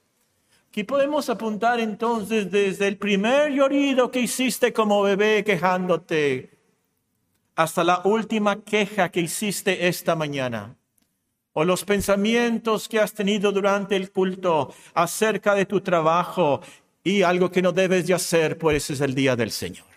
Aquí 0.68 0.84
podemos 0.84 1.30
apuntar 1.30 1.80
entonces 1.80 2.52
desde 2.52 2.90
el 2.90 2.98
primer 2.98 3.54
llorido 3.54 4.12
que 4.12 4.20
hiciste 4.20 4.74
como 4.74 5.02
bebé 5.02 5.46
quejándote 5.46 6.60
hasta 7.56 7.86
la 7.86 8.02
última 8.04 8.62
queja 8.62 9.08
que 9.08 9.22
hiciste 9.22 9.88
esta 9.88 10.14
mañana 10.18 10.76
o 11.54 11.64
los 11.66 11.84
pensamientos 11.84 12.88
que 12.88 13.00
has 13.00 13.14
tenido 13.14 13.52
durante 13.52 13.96
el 13.96 14.12
culto 14.12 14.74
acerca 14.94 15.54
de 15.56 15.66
tu 15.66 15.82
trabajo 15.82 16.62
y 17.04 17.24
algo 17.24 17.52
que 17.52 17.62
no 17.62 17.72
debes 17.72 18.08
de 18.08 18.14
hacer, 18.14 18.58
pues 18.58 18.90
es 18.90 19.02
el 19.02 19.16
día 19.16 19.36
del 19.36 19.52
Señor. 19.52 19.88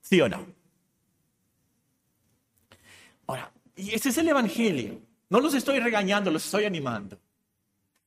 ¿Sí 0.00 0.20
o 0.20 0.28
no? 0.28 0.62
Y 3.76 3.94
ese 3.94 4.10
es 4.10 4.18
el 4.18 4.28
Evangelio. 4.28 5.00
No 5.28 5.40
los 5.40 5.54
estoy 5.54 5.80
regañando, 5.80 6.30
los 6.30 6.44
estoy 6.44 6.64
animando. 6.64 7.18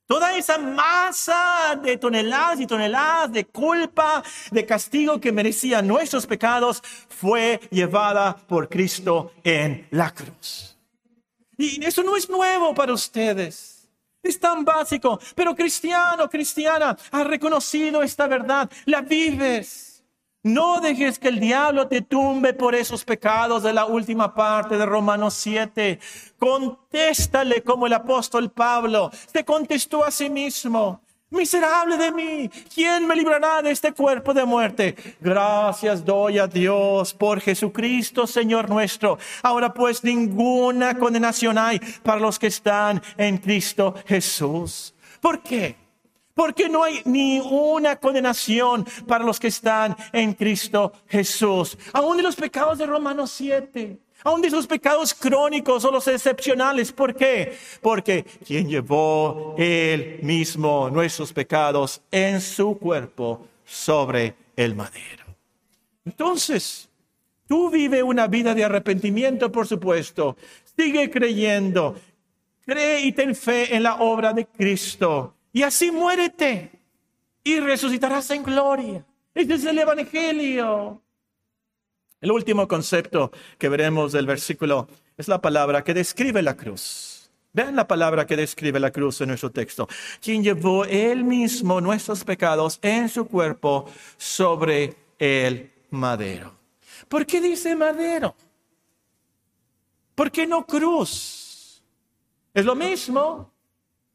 Toda 0.06 0.38
esa 0.38 0.60
masa 0.60 1.80
de 1.82 1.98
toneladas 1.98 2.60
y 2.60 2.68
toneladas 2.68 3.32
de 3.32 3.46
culpa, 3.46 4.24
de 4.52 4.66
castigo 4.66 5.20
que 5.20 5.32
merecían 5.32 5.88
nuestros 5.88 6.28
pecados, 6.28 6.84
fue 7.10 7.60
llevada 7.72 8.36
por 8.36 8.70
Cristo 8.70 9.34
en 9.44 9.88
la 9.90 10.12
cruz. 10.12 10.75
Y 11.58 11.84
eso 11.86 12.04
no 12.04 12.16
es 12.16 12.30
nuevo 12.30 12.74
para 12.74 12.94
ustedes. 12.94 13.88
Es 14.22 14.40
tan 14.40 14.66
básico. 14.66 15.20
Pero 15.36 15.56
cristiano, 15.56 16.30
cristiana, 16.30 16.98
has 17.12 17.28
reconocido 17.28 18.02
esta 18.02 18.28
verdad. 18.28 18.70
La 18.86 19.02
vives. 19.02 20.04
No 20.42 20.80
dejes 20.80 21.18
que 21.18 21.30
el 21.30 21.40
diablo 21.40 21.88
te 21.88 22.02
tumbe 22.02 22.54
por 22.54 22.76
esos 22.76 23.04
pecados 23.04 23.64
de 23.64 23.74
la 23.74 23.86
última 23.86 24.36
parte 24.36 24.78
de 24.78 24.86
Romanos 24.86 25.34
7. 25.36 26.00
Contéstale 26.38 27.64
como 27.64 27.88
el 27.88 27.94
apóstol 27.94 28.52
Pablo 28.52 29.10
se 29.32 29.44
contestó 29.44 30.06
a 30.06 30.12
sí 30.12 30.30
mismo. 30.30 31.02
Miserable 31.32 31.98
de 31.98 32.12
mí, 32.12 32.50
¿quién 32.74 33.08
me 33.08 33.16
librará 33.16 33.60
de 33.64 33.72
este 33.72 33.92
cuerpo 33.92 34.32
de 34.32 34.46
muerte? 34.46 34.96
Gracias 35.20 36.06
doy 36.06 36.38
a 36.38 36.46
Dios 36.46 37.16
por 37.16 37.42
Jesucristo, 37.42 38.28
Señor 38.28 38.70
nuestro. 38.70 39.18
Ahora 39.42 39.74
pues 39.74 40.04
ninguna 40.04 40.96
condenación 41.00 41.58
hay 41.58 41.80
para 42.04 42.22
los 42.22 42.38
que 42.38 42.48
están 42.48 43.02
en 43.18 43.40
Cristo 43.40 43.96
Jesús. 44.06 44.94
¿Por 45.20 45.42
qué? 45.42 45.76
Porque 46.36 46.70
no 46.70 46.84
hay 46.84 47.02
ni 47.06 47.40
una 47.40 47.96
condenación 47.96 48.86
para 49.08 49.24
los 49.24 49.40
que 49.40 49.48
están 49.48 49.96
en 50.14 50.34
Cristo 50.34 50.94
Jesús. 51.08 51.76
Aún 51.94 52.18
de 52.18 52.24
los 52.24 52.36
pecados 52.36 52.78
de 52.78 52.86
Romanos 52.86 53.32
7. 53.32 54.05
Aún 54.24 54.42
de 54.42 54.50
los 54.50 54.66
pecados 54.66 55.14
crónicos 55.14 55.86
o 55.86 55.92
los 55.92 56.08
excepcionales. 56.08 56.92
¿Por 56.92 57.16
qué? 57.16 57.58
Porque 57.82 58.24
quien 58.24 58.68
llevó 58.68 59.56
él 59.58 60.20
mismo 60.24 60.90
nuestros 60.90 61.32
pecados 61.32 62.02
en 62.10 62.42
su 62.42 62.78
cuerpo 62.80 63.48
sobre 63.66 64.36
el 64.56 64.74
madero. 64.76 65.26
Entonces, 66.06 66.90
tú 67.48 67.70
vive 67.70 68.02
una 68.02 68.28
vida 68.28 68.56
de 68.56 68.64
arrepentimiento, 68.64 69.52
por 69.52 69.68
supuesto. 69.68 70.38
Sigue 70.76 71.12
creyendo. 71.12 71.96
Cree 72.66 73.02
y 73.02 73.12
ten 73.12 73.36
fe 73.36 73.76
en 73.76 73.84
la 73.84 73.96
obra 73.96 74.34
de 74.34 74.48
Cristo 74.48 75.36
y 75.56 75.64
así 75.64 75.90
muérete 75.90 76.70
y 77.42 77.62
resucitarás 77.62 78.30
en 78.32 78.44
gloria. 78.44 79.06
Este 79.34 79.54
es 79.54 79.64
el 79.64 79.80
Evangelio. 79.80 81.02
El 82.22 82.32
último 82.32 82.68
concepto 82.68 83.32
que 83.58 83.70
veremos 83.70 84.12
del 84.12 84.26
versículo 84.26 84.88
es 85.18 85.28
la 85.28 85.42
palabra 85.42 85.84
que 85.84 85.94
describe 85.94 86.42
la 86.42 86.56
cruz. 86.56 87.30
Vean 87.54 87.76
la 87.76 87.88
palabra 87.88 88.26
que 88.26 88.36
describe 88.36 88.80
la 88.80 88.92
cruz 88.92 89.22
en 89.22 89.30
nuestro 89.30 89.52
texto. 89.52 89.88
Quien 90.22 90.44
llevó 90.44 90.86
él 90.86 91.24
mismo 91.24 91.80
nuestros 91.80 92.24
pecados 92.24 92.80
en 92.82 93.08
su 93.08 93.28
cuerpo 93.28 93.90
sobre 94.18 94.96
el 95.20 95.72
madero. 95.92 96.54
¿Por 97.08 97.26
qué 97.26 97.40
dice 97.40 97.76
madero? 97.76 98.36
¿Por 100.16 100.32
qué 100.32 100.48
no 100.48 100.66
cruz? 100.66 101.82
Es 102.54 102.66
lo 102.66 102.76
mismo. 102.76 103.52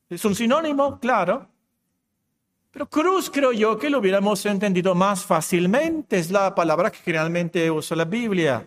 Es 0.08 0.24
un 0.24 0.34
sinónimo, 0.34 0.98
claro. 0.98 1.49
Pero 2.72 2.88
cruz 2.88 3.30
creo 3.30 3.52
yo 3.52 3.78
que 3.78 3.90
lo 3.90 3.98
hubiéramos 3.98 4.46
entendido 4.46 4.94
más 4.94 5.24
fácilmente. 5.24 6.18
Es 6.18 6.30
la 6.30 6.54
palabra 6.54 6.90
que 6.90 6.98
generalmente 6.98 7.70
usa 7.70 7.96
la 7.96 8.04
Biblia. 8.04 8.64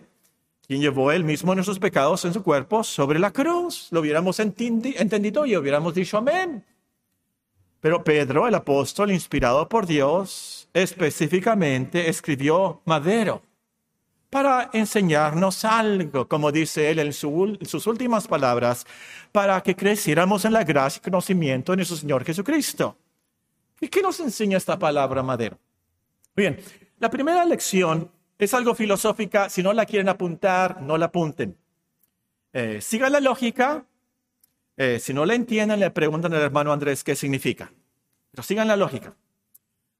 Quien 0.66 0.80
llevó 0.80 1.10
él 1.10 1.24
mismo 1.24 1.54
nuestros 1.54 1.78
pecados 1.78 2.24
en 2.24 2.34
su 2.34 2.42
cuerpo 2.42 2.84
sobre 2.84 3.18
la 3.18 3.30
cruz. 3.30 3.88
Lo 3.90 4.00
hubiéramos 4.00 4.38
entendido 4.40 5.46
y 5.46 5.56
hubiéramos 5.56 5.94
dicho 5.94 6.18
amén. 6.18 6.64
Pero 7.80 8.02
Pedro, 8.02 8.48
el 8.48 8.54
apóstol 8.54 9.10
inspirado 9.10 9.68
por 9.68 9.86
Dios, 9.86 10.68
específicamente 10.72 12.08
escribió 12.08 12.80
madero 12.86 13.42
para 14.30 14.70
enseñarnos 14.72 15.64
algo, 15.64 16.26
como 16.26 16.50
dice 16.50 16.90
él 16.90 16.98
en, 16.98 17.12
sus 17.12 17.86
últimas 17.86 18.26
palabras, 18.26 18.86
para 19.30 19.62
que 19.62 19.76
creciéramos 19.76 20.44
en 20.44 20.54
la 20.54 20.64
gracia 20.64 20.98
y 20.98 21.04
conocimiento 21.04 21.72
de 21.72 21.76
nuestro 21.76 21.96
Señor 21.96 22.24
Jesucristo. 22.24 22.96
¿Y 23.84 23.88
qué 23.88 24.00
nos 24.00 24.18
enseña 24.20 24.56
esta 24.56 24.78
palabra 24.78 25.22
madero? 25.22 25.58
Bien, 26.34 26.58
la 26.98 27.10
primera 27.10 27.44
lección 27.44 28.10
es 28.38 28.54
algo 28.54 28.74
filosófica. 28.74 29.50
Si 29.50 29.62
no 29.62 29.74
la 29.74 29.84
quieren 29.84 30.08
apuntar, 30.08 30.80
no 30.80 30.96
la 30.96 31.04
apunten. 31.04 31.54
Eh, 32.54 32.80
sigan 32.80 33.12
la 33.12 33.20
lógica. 33.20 33.84
Eh, 34.78 34.98
si 34.98 35.12
no 35.12 35.26
la 35.26 35.34
entienden, 35.34 35.80
le 35.80 35.90
preguntan 35.90 36.32
al 36.32 36.40
hermano 36.40 36.72
Andrés 36.72 37.04
qué 37.04 37.14
significa. 37.14 37.70
Pero 38.30 38.42
sigan 38.42 38.68
la 38.68 38.76
lógica. 38.76 39.14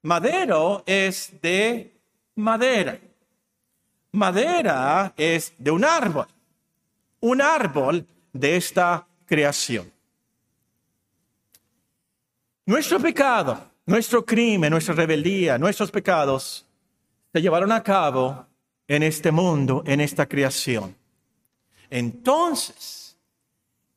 Madero 0.01 0.83
es 0.87 1.35
de 1.43 1.93
madera 2.37 2.99
madera 4.13 5.13
es 5.15 5.53
de 5.59 5.71
un 5.71 5.85
árbol, 5.85 6.27
un 7.21 7.43
árbol 7.43 8.07
de 8.33 8.57
esta 8.57 9.07
creación. 9.27 9.93
Nuestro 12.65 12.99
pecado, 12.99 13.74
nuestro 13.87 14.25
crimen, 14.25 14.71
nuestra 14.71 14.95
rebeldía, 14.95 15.59
nuestros 15.59 15.91
pecados 15.91 16.67
se 17.33 17.43
llevaron 17.43 17.73
a 17.73 17.83
cabo 17.83 18.47
en 18.87 19.03
este 19.03 19.31
mundo, 19.31 19.83
en 19.87 20.01
esta 20.01 20.27
creación. 20.27 20.97
Entonces, 21.91 23.17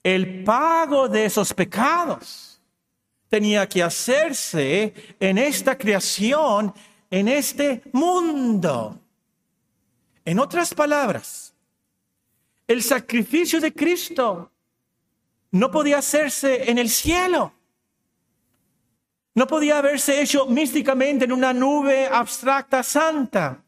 el 0.04 0.44
pago 0.44 1.08
de 1.08 1.26
esos 1.26 1.54
pecados 1.54 2.62
tenía 3.30 3.68
que 3.68 3.84
hacerse 3.84 4.94
en 5.20 5.38
esta 5.38 5.78
creación, 5.78 6.74
en 7.10 7.28
este 7.28 7.84
mundo. 7.94 9.00
En 10.24 10.40
otras 10.40 10.74
palabras, 10.74 11.54
el 12.68 12.84
sacrificio 12.84 13.62
de 13.62 13.74
Cristo 13.74 14.52
no 15.52 15.72
podía 15.72 16.00
hacerse 16.00 16.70
en 16.70 16.78
el 16.78 16.90
cielo. 16.90 17.54
No 19.38 19.46
podía 19.46 19.78
haberse 19.78 20.20
hecho 20.20 20.48
místicamente 20.48 21.26
en 21.26 21.32
una 21.32 21.54
nube 21.54 22.08
abstracta 22.08 22.82
santa. 22.82 23.64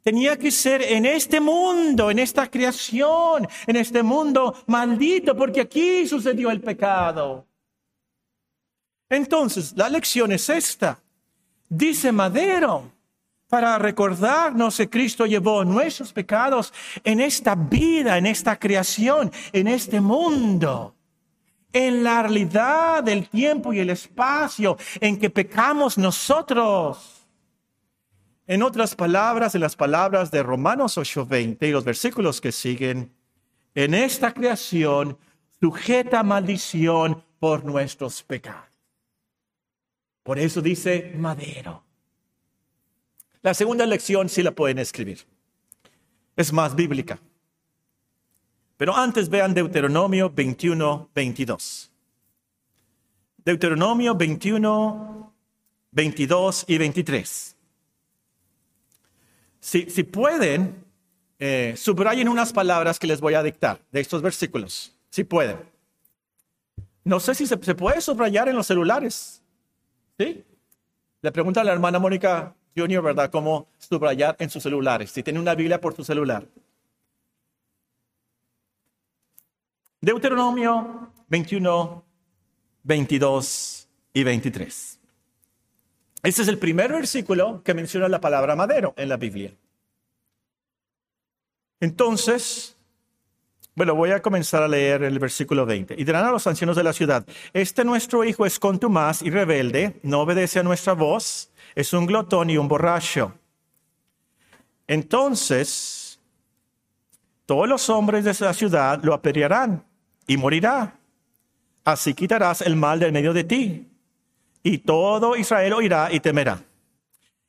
Tenía 0.00 0.38
que 0.38 0.52
ser 0.52 0.80
en 0.80 1.04
este 1.06 1.40
mundo, 1.40 2.08
en 2.08 2.20
esta 2.20 2.48
creación, 2.48 3.48
en 3.66 3.74
este 3.74 4.04
mundo 4.04 4.54
maldito, 4.68 5.36
porque 5.36 5.62
aquí 5.62 6.06
sucedió 6.06 6.52
el 6.52 6.60
pecado. 6.60 7.48
Entonces, 9.10 9.74
la 9.76 9.88
lección 9.88 10.30
es 10.30 10.48
esta. 10.50 11.00
Dice 11.68 12.12
Madero, 12.12 12.88
para 13.48 13.76
recordarnos 13.76 14.76
que 14.76 14.88
Cristo 14.88 15.26
llevó 15.26 15.64
nuestros 15.64 16.12
pecados 16.12 16.72
en 17.02 17.18
esta 17.18 17.56
vida, 17.56 18.18
en 18.18 18.26
esta 18.26 18.56
creación, 18.56 19.32
en 19.52 19.66
este 19.66 20.00
mundo, 20.00 20.94
en 21.72 22.02
la 22.02 22.22
realidad 22.22 23.02
del 23.02 23.28
tiempo 23.28 23.72
y 23.72 23.80
el 23.80 23.90
espacio 23.90 24.76
en 25.00 25.18
que 25.18 25.30
pecamos 25.30 25.98
nosotros. 25.98 27.26
En 28.46 28.62
otras 28.62 28.94
palabras, 28.94 29.54
en 29.54 29.60
las 29.60 29.76
palabras 29.76 30.30
de 30.30 30.42
Romanos 30.42 30.96
8:20 30.96 31.68
y 31.68 31.70
los 31.70 31.84
versículos 31.84 32.40
que 32.40 32.52
siguen, 32.52 33.12
en 33.74 33.94
esta 33.94 34.32
creación 34.32 35.18
sujeta 35.60 36.22
maldición 36.22 37.22
por 37.38 37.64
nuestros 37.64 38.22
pecados. 38.22 38.68
Por 40.22 40.38
eso 40.38 40.60
dice 40.60 41.12
madero. 41.16 41.84
La 43.42 43.54
segunda 43.54 43.86
lección 43.86 44.28
sí 44.28 44.42
la 44.42 44.50
pueden 44.50 44.78
escribir. 44.78 45.26
Es 46.36 46.52
más 46.52 46.74
bíblica. 46.74 47.18
Pero 48.78 48.96
antes 48.96 49.28
vean 49.28 49.52
Deuteronomio 49.52 50.30
21, 50.30 51.10
22. 51.12 51.90
Deuteronomio 53.44 54.14
21, 54.14 55.34
22 55.90 56.64
y 56.68 56.78
23. 56.78 57.56
Si, 59.60 60.02
pueden, 60.04 60.84
eh, 61.40 61.74
subrayen 61.76 62.28
unas 62.28 62.52
palabras 62.52 63.00
que 63.00 63.08
les 63.08 63.20
voy 63.20 63.34
a 63.34 63.42
dictar 63.42 63.80
de 63.90 64.00
estos 64.00 64.22
versículos. 64.22 64.94
Si 65.10 65.24
pueden. 65.24 65.58
No 67.02 67.18
sé 67.18 67.34
si 67.34 67.46
se, 67.48 67.58
se 67.60 67.74
puede 67.74 68.00
subrayar 68.00 68.48
en 68.48 68.54
los 68.54 68.68
celulares. 68.68 69.42
¿Sí? 70.16 70.44
Le 71.20 71.32
pregunta 71.32 71.62
a 71.62 71.64
la 71.64 71.72
hermana 71.72 71.98
Mónica 71.98 72.54
Junior, 72.76 73.02
¿verdad? 73.02 73.28
Cómo 73.28 73.66
subrayar 73.78 74.36
en 74.38 74.50
sus 74.50 74.62
celulares. 74.62 75.10
Si 75.10 75.24
tiene 75.24 75.40
una 75.40 75.56
Biblia 75.56 75.80
por 75.80 75.96
su 75.96 76.04
celular. 76.04 76.46
Deuteronomio 80.00 81.12
21, 81.26 82.04
22 82.84 83.88
y 84.12 84.22
23. 84.22 85.00
Este 86.22 86.42
es 86.42 86.48
el 86.48 86.58
primer 86.58 86.92
versículo 86.92 87.62
que 87.64 87.74
menciona 87.74 88.08
la 88.08 88.20
palabra 88.20 88.54
madero 88.54 88.94
en 88.96 89.08
la 89.08 89.16
Biblia. 89.16 89.52
Entonces, 91.80 92.76
bueno, 93.74 93.96
voy 93.96 94.12
a 94.12 94.22
comenzar 94.22 94.62
a 94.62 94.68
leer 94.68 95.02
el 95.02 95.18
versículo 95.18 95.66
20. 95.66 95.94
Y 95.98 96.04
dirán 96.04 96.24
a 96.24 96.30
los 96.30 96.46
ancianos 96.46 96.76
de 96.76 96.84
la 96.84 96.92
ciudad, 96.92 97.26
este 97.52 97.84
nuestro 97.84 98.22
hijo 98.22 98.46
es 98.46 98.60
contumaz 98.60 99.22
y 99.22 99.30
rebelde, 99.30 99.98
no 100.04 100.20
obedece 100.20 100.60
a 100.60 100.62
nuestra 100.62 100.92
voz, 100.92 101.50
es 101.74 101.92
un 101.92 102.06
glotón 102.06 102.50
y 102.50 102.56
un 102.56 102.68
borracho. 102.68 103.34
Entonces, 104.86 106.20
todos 107.46 107.68
los 107.68 107.90
hombres 107.90 108.24
de 108.24 108.30
esa 108.30 108.54
ciudad 108.54 109.02
lo 109.02 109.12
apedrearán 109.12 109.87
y 110.28 110.36
morirá. 110.36 110.94
Así 111.84 112.14
quitarás 112.14 112.60
el 112.60 112.76
mal 112.76 113.00
del 113.00 113.12
medio 113.12 113.32
de 113.32 113.42
ti, 113.42 113.88
y 114.62 114.78
todo 114.78 115.34
Israel 115.36 115.72
oirá 115.72 116.12
y 116.12 116.20
temerá. 116.20 116.62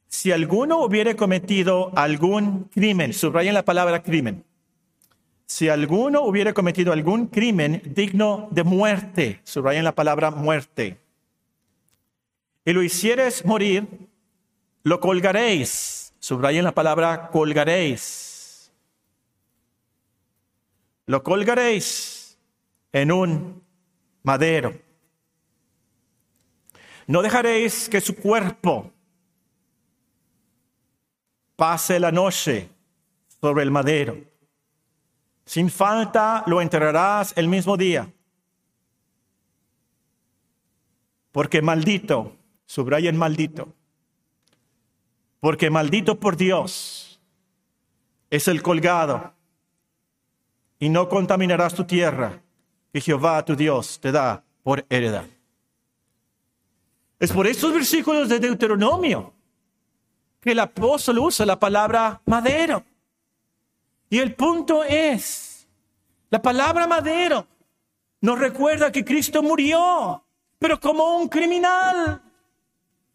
Si 0.07 0.31
alguno 0.31 0.79
hubiere 0.79 1.15
cometido 1.15 1.91
algún 1.95 2.63
crimen, 2.73 3.13
subrayen 3.13 3.53
la 3.53 3.65
palabra 3.65 4.01
crimen, 4.01 4.43
si 5.45 5.67
alguno 5.67 6.21
hubiere 6.21 6.53
cometido 6.53 6.93
algún 6.93 7.27
crimen 7.27 7.81
digno 7.85 8.47
de 8.51 8.63
muerte, 8.63 9.41
subrayen 9.43 9.83
la 9.83 9.93
palabra 9.93 10.31
muerte, 10.31 10.97
y 12.63 12.71
lo 12.71 12.81
hicieres 12.81 13.45
morir, 13.45 13.87
lo 14.83 14.99
colgaréis, 15.01 16.13
subrayen 16.19 16.63
la 16.63 16.73
palabra 16.73 17.29
colgaréis, 17.29 18.71
lo 21.07 21.23
colgaréis 21.23 22.18
en 22.91 23.11
un 23.11 23.63
madero. 24.23 24.79
No 27.07 27.21
dejaréis 27.21 27.89
que 27.89 28.01
su 28.01 28.15
cuerpo 28.15 28.91
pase 31.55 31.99
la 31.99 32.11
noche 32.11 32.69
sobre 33.41 33.63
el 33.63 33.71
madero. 33.71 34.17
Sin 35.45 35.69
falta 35.69 36.43
lo 36.45 36.61
enterrarás 36.61 37.33
el 37.35 37.47
mismo 37.47 37.75
día. 37.77 38.11
Porque 41.31 41.61
maldito, 41.61 42.37
subrayen 42.65 43.17
maldito, 43.17 43.73
porque 45.39 45.69
maldito 45.69 46.19
por 46.19 46.37
Dios 46.37 47.19
es 48.29 48.47
el 48.47 48.61
colgado, 48.61 49.33
y 50.79 50.89
no 50.89 51.09
contaminarás 51.09 51.73
tu 51.73 51.85
tierra 51.85 52.41
que 52.91 53.01
Jehová 53.01 53.43
tu 53.43 53.55
Dios 53.55 53.99
te 53.99 54.11
da 54.11 54.43
por 54.63 54.85
heredad. 54.89 55.25
Es 57.19 57.31
por 57.31 57.47
estos 57.47 57.73
versículos 57.73 58.29
de 58.29 58.39
Deuteronomio 58.39 59.33
que 60.39 60.51
el 60.51 60.59
apóstol 60.59 61.19
usa 61.19 61.45
la 61.45 61.59
palabra 61.59 62.21
madero. 62.25 62.83
Y 64.09 64.19
el 64.19 64.33
punto 64.35 64.83
es, 64.83 65.67
la 66.29 66.41
palabra 66.41 66.87
madero 66.87 67.45
nos 68.21 68.39
recuerda 68.39 68.91
que 68.91 69.05
Cristo 69.05 69.43
murió, 69.43 70.23
pero 70.57 70.79
como 70.79 71.17
un 71.17 71.27
criminal, 71.27 72.21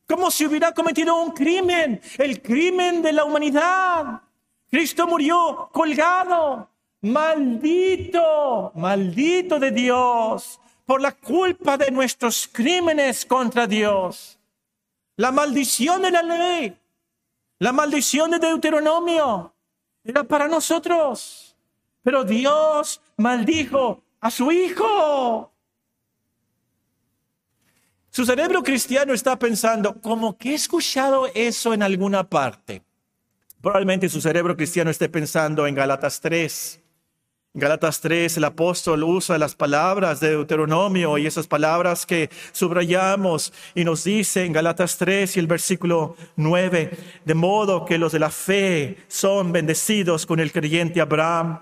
como 0.06 0.30
si 0.30 0.46
hubiera 0.46 0.72
cometido 0.72 1.16
un 1.16 1.32
crimen, 1.32 2.00
el 2.18 2.40
crimen 2.40 3.02
de 3.02 3.12
la 3.12 3.24
humanidad. 3.24 4.22
Cristo 4.70 5.06
murió 5.06 5.68
colgado, 5.72 6.68
maldito, 7.04 8.72
maldito 8.74 9.60
de 9.60 9.70
Dios, 9.70 10.58
por 10.86 11.00
la 11.00 11.12
culpa 11.12 11.76
de 11.76 11.90
nuestros 11.90 12.48
crímenes 12.50 13.24
contra 13.24 13.66
Dios. 13.66 14.38
La 15.16 15.30
maldición 15.30 16.02
de 16.02 16.10
la 16.10 16.22
ley, 16.22 16.76
la 17.58 17.72
maldición 17.72 18.30
de 18.30 18.38
Deuteronomio 18.38 19.54
era 20.02 20.24
para 20.24 20.48
nosotros. 20.48 21.56
Pero 22.02 22.24
Dios 22.24 23.00
maldijo 23.16 24.02
a 24.20 24.30
su 24.30 24.50
Hijo. 24.50 25.52
Su 28.10 28.24
cerebro 28.24 28.62
cristiano 28.62 29.12
está 29.12 29.38
pensando, 29.38 30.00
como 30.00 30.36
que 30.36 30.50
he 30.50 30.54
escuchado 30.54 31.26
eso 31.34 31.74
en 31.74 31.82
alguna 31.82 32.28
parte. 32.28 32.82
Probablemente 33.60 34.08
su 34.08 34.20
cerebro 34.20 34.56
cristiano 34.56 34.90
esté 34.90 35.08
pensando 35.08 35.66
en 35.66 35.74
Galatas 35.74 36.20
3, 36.20 36.83
Galatas 37.56 38.00
3, 38.00 38.38
el 38.38 38.44
apóstol 38.44 39.04
usa 39.04 39.38
las 39.38 39.54
palabras 39.54 40.18
de 40.18 40.30
Deuteronomio 40.30 41.18
y 41.18 41.26
esas 41.28 41.46
palabras 41.46 42.04
que 42.04 42.28
subrayamos 42.50 43.52
y 43.76 43.84
nos 43.84 44.02
dice 44.02 44.44
en 44.44 44.52
Galatas 44.52 44.98
3 44.98 45.36
y 45.36 45.38
el 45.38 45.46
versículo 45.46 46.16
9, 46.34 46.98
de 47.24 47.34
modo 47.34 47.84
que 47.84 47.96
los 47.96 48.10
de 48.10 48.18
la 48.18 48.30
fe 48.30 48.96
son 49.06 49.52
bendecidos 49.52 50.26
con 50.26 50.40
el 50.40 50.50
creyente 50.50 51.00
Abraham, 51.00 51.60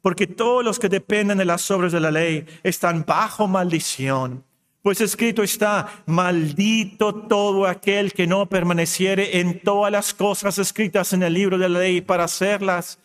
porque 0.00 0.26
todos 0.26 0.64
los 0.64 0.78
que 0.78 0.88
dependen 0.88 1.36
de 1.36 1.44
las 1.44 1.70
obras 1.70 1.92
de 1.92 2.00
la 2.00 2.10
ley 2.10 2.46
están 2.62 3.04
bajo 3.06 3.46
maldición. 3.46 4.42
Pues 4.80 5.02
escrito 5.02 5.42
está, 5.42 6.04
maldito 6.06 7.14
todo 7.14 7.66
aquel 7.66 8.14
que 8.14 8.26
no 8.26 8.46
permaneciere 8.46 9.40
en 9.40 9.60
todas 9.60 9.92
las 9.92 10.14
cosas 10.14 10.56
escritas 10.56 11.12
en 11.12 11.22
el 11.22 11.34
libro 11.34 11.58
de 11.58 11.68
la 11.68 11.80
ley 11.80 12.00
para 12.00 12.24
hacerlas 12.24 12.98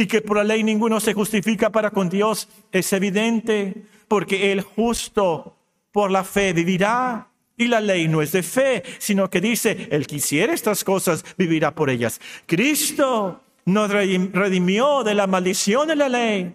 y 0.00 0.06
que 0.06 0.22
por 0.22 0.38
la 0.38 0.44
ley 0.44 0.64
ninguno 0.64 0.98
se 0.98 1.12
justifica 1.12 1.70
para 1.70 1.90
con 1.90 2.08
Dios 2.08 2.48
es 2.72 2.90
evidente, 2.94 3.84
porque 4.08 4.50
el 4.50 4.62
justo 4.62 5.56
por 5.92 6.10
la 6.10 6.24
fe 6.24 6.54
vivirá. 6.54 7.28
Y 7.58 7.66
la 7.66 7.82
ley 7.82 8.08
no 8.08 8.22
es 8.22 8.32
de 8.32 8.42
fe, 8.42 8.82
sino 8.98 9.28
que 9.28 9.42
dice, 9.42 9.88
el 9.90 10.06
que 10.06 10.16
hiciera 10.16 10.54
estas 10.54 10.82
cosas 10.82 11.22
vivirá 11.36 11.74
por 11.74 11.90
ellas. 11.90 12.18
Cristo 12.46 13.42
nos 13.66 13.90
redimió 13.90 15.04
de 15.04 15.14
la 15.14 15.26
maldición 15.26 15.88
de 15.88 15.96
la 15.96 16.08
ley. 16.08 16.54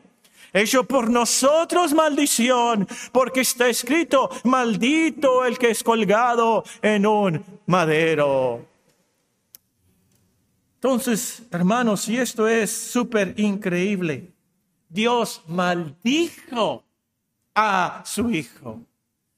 hecho 0.52 0.86
por 0.86 1.12
nosotros 1.12 1.94
maldición, 1.94 2.88
porque 3.12 3.42
está 3.42 3.68
escrito, 3.68 4.32
maldito 4.46 5.46
el 5.46 5.60
que 5.60 5.70
es 5.70 5.84
colgado 5.84 6.64
en 6.82 7.06
un 7.06 7.46
madero. 7.68 8.75
Entonces, 10.86 11.42
hermanos, 11.50 12.08
y 12.10 12.18
esto 12.20 12.48
es 12.48 12.70
súper 12.72 13.34
increíble, 13.40 14.32
Dios 14.88 15.42
maldijo 15.48 16.84
a 17.56 18.04
su 18.06 18.30
Hijo 18.30 18.82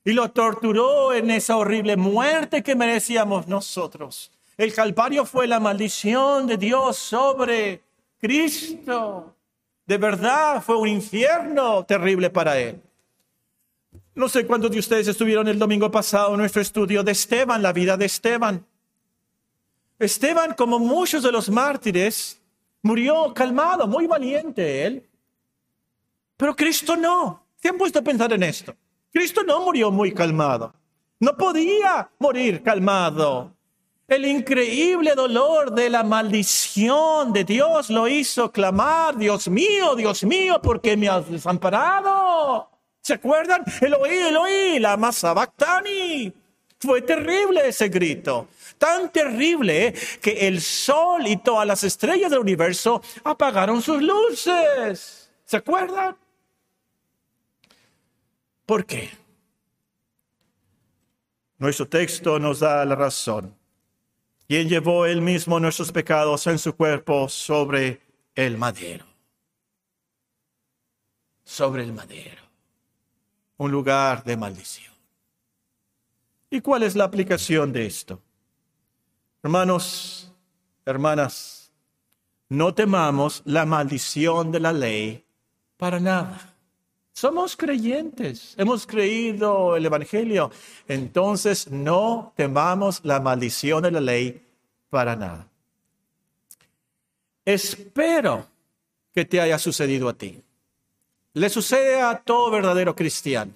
y 0.04 0.12
lo 0.12 0.30
torturó 0.32 1.14
en 1.14 1.32
esa 1.32 1.56
horrible 1.56 1.96
muerte 1.96 2.62
que 2.62 2.76
merecíamos 2.76 3.48
nosotros. 3.48 4.30
El 4.58 4.74
Calvario 4.74 5.24
fue 5.24 5.48
la 5.48 5.62
maldición 5.62 6.48
de 6.48 6.58
Dios 6.58 6.98
sobre 6.98 7.82
Cristo. 8.20 9.34
De 9.86 9.98
verdad 9.98 10.62
fue 10.62 10.76
un 10.76 10.90
infierno 10.90 11.86
terrible 11.86 12.30
para 12.30 12.60
él. 12.60 12.82
No 14.16 14.28
sé 14.28 14.46
cuántos 14.46 14.70
de 14.72 14.80
ustedes 14.80 15.08
estuvieron 15.08 15.48
el 15.48 15.58
domingo 15.58 15.90
pasado 15.90 16.34
en 16.34 16.40
nuestro 16.40 16.62
estudio 16.62 17.06
de 17.06 17.14
Esteban, 17.14 17.62
la 17.62 17.72
vida 17.72 17.96
de 17.96 18.04
Esteban. 18.04 18.66
Esteban, 20.00 20.54
como 20.54 20.80
muchos 20.80 21.24
de 21.24 21.32
los 21.32 21.50
mártires, 21.50 22.40
murió 22.84 23.34
calmado, 23.34 23.88
muy 23.88 24.06
valiente 24.08 24.86
él. 24.86 25.10
Pero 26.38 26.56
Cristo 26.56 26.96
no. 26.96 27.44
¿Se 27.56 27.70
han 27.70 27.78
puesto 27.78 28.00
a 28.00 28.04
pensar 28.04 28.32
en 28.34 28.44
esto? 28.44 28.76
Cristo 29.12 29.44
no 29.44 29.62
murió 29.62 29.90
muy 29.90 30.14
calmado. 30.14 30.74
No 31.20 31.36
podía 31.36 32.10
morir 32.20 32.62
calmado. 32.62 33.52
El 34.08 34.26
increíble 34.26 35.16
dolor 35.16 35.74
de 35.74 35.90
la 35.90 36.04
maldición 36.04 37.34
de 37.34 37.44
Dios 37.44 37.90
lo 37.90 38.08
hizo 38.08 38.52
clamar, 38.52 39.18
Dios 39.18 39.50
mío, 39.50 39.96
Dios 39.96 40.24
mío, 40.24 40.62
¿por 40.62 40.80
qué 40.80 40.96
me 40.96 41.10
has 41.10 41.30
desamparado? 41.30 42.70
¿Se 43.02 43.16
acuerdan? 43.16 43.66
Eloí, 43.82 44.16
Eloí, 44.16 44.80
la 44.80 44.96
masa 44.96 45.34
bactani. 45.34 46.32
Fue 46.80 47.02
terrible 47.02 47.68
ese 47.68 47.90
grito. 47.90 48.48
Tan 48.78 49.12
terrible 49.12 49.94
que 50.22 50.48
el 50.48 50.62
sol 50.62 51.28
y 51.28 51.38
todas 51.38 51.66
las 51.66 51.84
estrellas 51.84 52.30
del 52.30 52.40
universo 52.40 53.02
apagaron 53.24 53.82
sus 53.82 54.02
luces. 54.02 55.32
¿Se 55.46 55.58
acuerdan? 55.58 56.16
¿Por 58.66 58.86
qué? 58.86 59.10
Nuestro 61.58 61.88
texto 61.88 62.38
nos 62.38 62.60
da 62.60 62.86
la 62.86 62.96
razón. 62.96 63.56
Quien 64.48 64.70
llevó 64.70 65.06
él 65.06 65.22
mismo 65.22 65.60
nuestros 65.60 65.92
pecados 65.92 66.46
en 66.48 66.60
su 66.60 66.76
cuerpo 66.76 67.28
sobre 67.28 68.02
el 68.36 68.58
madero. 68.58 69.06
Sobre 71.44 71.84
el 71.84 71.94
madero. 71.94 72.44
Un 73.58 73.72
lugar 73.72 74.24
de 74.24 74.38
maldición. 74.38 74.94
¿Y 76.50 76.62
cuál 76.62 76.84
es 76.84 76.96
la 76.96 77.06
aplicación 77.06 77.74
de 77.74 77.88
esto? 77.88 78.22
Hermanos, 79.44 80.32
hermanas, 80.86 81.72
no 82.50 82.74
temamos 82.74 83.42
la 83.46 83.66
maldición 83.66 84.52
de 84.52 84.60
la 84.60 84.74
ley 84.74 85.26
para 85.78 86.00
nada. 86.00 86.54
Somos 87.14 87.58
creyentes, 87.58 88.54
hemos 88.58 88.86
creído 88.86 89.76
el 89.76 89.86
Evangelio, 89.86 90.52
entonces 90.88 91.70
no 91.70 92.34
temamos 92.36 93.02
la 93.04 93.20
maldición 93.20 93.84
de 93.84 93.92
la 93.92 94.02
ley 94.02 94.46
para 94.90 95.16
nada. 95.16 95.48
Espero 97.44 98.46
que 99.14 99.26
te 99.26 99.42
haya 99.42 99.58
sucedido 99.58 100.10
a 100.10 100.14
ti. 100.14 100.42
Le 101.34 101.50
sucede 101.50 102.02
a 102.02 102.20
todo 102.20 102.52
verdadero 102.52 102.96
cristiano, 102.96 103.52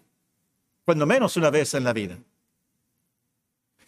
cuando 0.86 1.05
menos 1.05 1.38
una 1.38 1.49
vez 1.49 1.73
en 1.73 1.84
la 1.84 1.93
vida. 1.93 2.17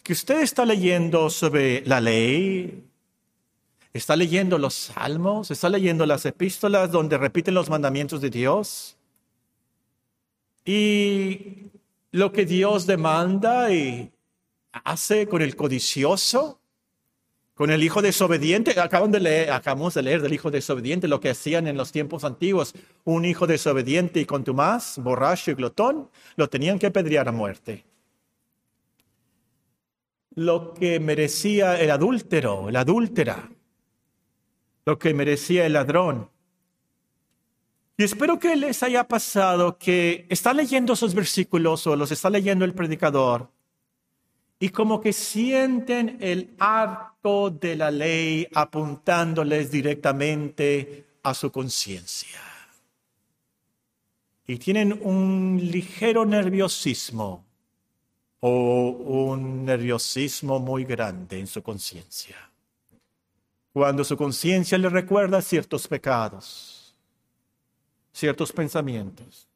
Que 0.04 0.12
usted 0.12 0.42
está 0.42 0.66
leyendo 0.66 1.30
sobre 1.30 1.80
la 1.86 1.98
ley, 1.98 2.84
está 3.94 4.14
leyendo 4.14 4.58
los 4.58 4.74
salmos, 4.74 5.50
está 5.50 5.70
leyendo 5.70 6.04
las 6.04 6.26
epístolas 6.26 6.92
donde 6.92 7.16
repiten 7.16 7.54
los 7.54 7.70
mandamientos 7.70 8.20
de 8.20 8.28
Dios 8.28 8.98
y 10.62 11.70
lo 12.12 12.32
que 12.32 12.44
Dios 12.44 12.86
demanda 12.86 13.72
y 13.72 14.12
hace 14.72 15.26
con 15.26 15.40
el 15.40 15.56
codicioso, 15.56 16.60
con 17.54 17.70
el 17.70 17.82
hijo 17.82 18.02
desobediente. 18.02 18.74
Leer, 18.74 19.52
acabamos 19.52 19.94
de 19.94 20.02
leer 20.02 20.20
del 20.20 20.34
hijo 20.34 20.50
desobediente 20.50 21.08
lo 21.08 21.18
que 21.18 21.30
hacían 21.30 21.66
en 21.66 21.78
los 21.78 21.92
tiempos 21.92 22.24
antiguos. 22.24 22.74
Un 23.04 23.24
hijo 23.24 23.46
desobediente 23.46 24.20
y 24.20 24.26
contumaz, 24.26 24.98
borracho 24.98 25.50
y 25.50 25.54
glotón, 25.54 26.10
lo 26.36 26.50
tenían 26.50 26.78
que 26.78 26.90
pedrear 26.90 27.26
a 27.26 27.32
muerte. 27.32 27.86
Lo 30.34 30.74
que 30.74 31.00
merecía 31.00 31.80
el 31.80 31.90
adúltero, 31.90 32.70
la 32.70 32.80
adúltera, 32.80 33.50
lo 34.84 34.98
que 34.98 35.14
merecía 35.14 35.66
el 35.66 35.74
ladrón, 35.74 36.30
y 37.96 38.02
espero 38.02 38.40
que 38.40 38.56
les 38.56 38.82
haya 38.82 39.06
pasado 39.06 39.78
que 39.78 40.26
está 40.28 40.52
leyendo 40.52 40.94
esos 40.94 41.14
versículos 41.14 41.86
o 41.86 41.94
los 41.94 42.10
está 42.10 42.28
leyendo 42.28 42.64
el 42.64 42.74
predicador 42.74 43.50
y 44.58 44.70
como 44.70 45.00
que 45.00 45.12
sienten 45.12 46.18
el 46.20 46.54
arco 46.58 47.50
de 47.50 47.76
la 47.76 47.92
ley 47.92 48.48
apuntándoles 48.52 49.70
directamente 49.70 51.06
a 51.22 51.34
su 51.34 51.52
conciencia. 51.52 52.40
Y 54.46 54.56
tienen 54.56 54.98
un 55.02 55.60
ligero 55.62 56.26
nerviosismo 56.26 57.43
o 58.46 58.88
un 58.90 59.64
nerviosismo 59.64 60.58
muy 60.58 60.84
grande 60.84 61.38
en 61.38 61.46
su 61.46 61.62
conciencia. 61.62 62.36
Cuando 63.72 64.04
su 64.04 64.16
conciencia 64.16 64.78
le 64.78 64.88
recuerda 64.88 65.40
ciertos 65.40 65.88
pecados 65.88 66.84
ciertos 68.14 68.52
pensamientos. 68.52 69.48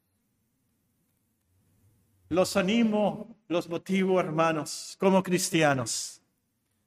Los 2.27 2.55
animo, 2.57 3.35
los 3.47 3.67
motivo, 3.67 4.19
hermanos, 4.19 4.95
como 4.99 5.23
cristianos. 5.23 6.21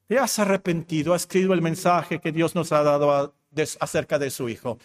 Te 0.07 0.17
has 0.17 0.39
arrepentido, 0.39 1.13
has 1.13 1.23
escrito 1.23 1.53
el 1.53 1.61
mensaje 1.61 2.21
que 2.21 2.31
Dios 2.31 2.55
nos 2.55 2.71
ha 2.71 2.83
dado 2.83 3.33
acerca 3.79 4.19
de 4.19 4.29
su 4.29 4.47
Hijo. 4.47 4.77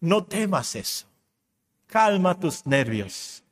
No 0.00 0.24
temas 0.24 0.76
eso. 0.76 1.06
Calma 1.86 2.38
tus 2.38 2.64
nervios. 2.64 3.42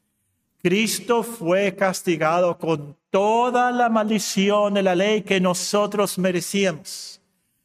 Cristo 0.64 1.22
fue 1.22 1.76
castigado 1.76 2.56
con 2.56 2.96
toda 3.10 3.70
la 3.70 3.90
maldición 3.90 4.72
de 4.72 4.82
la 4.82 4.94
ley 4.94 5.20
que 5.20 5.38
nosotros 5.38 6.18
merecíamos. 6.18 7.20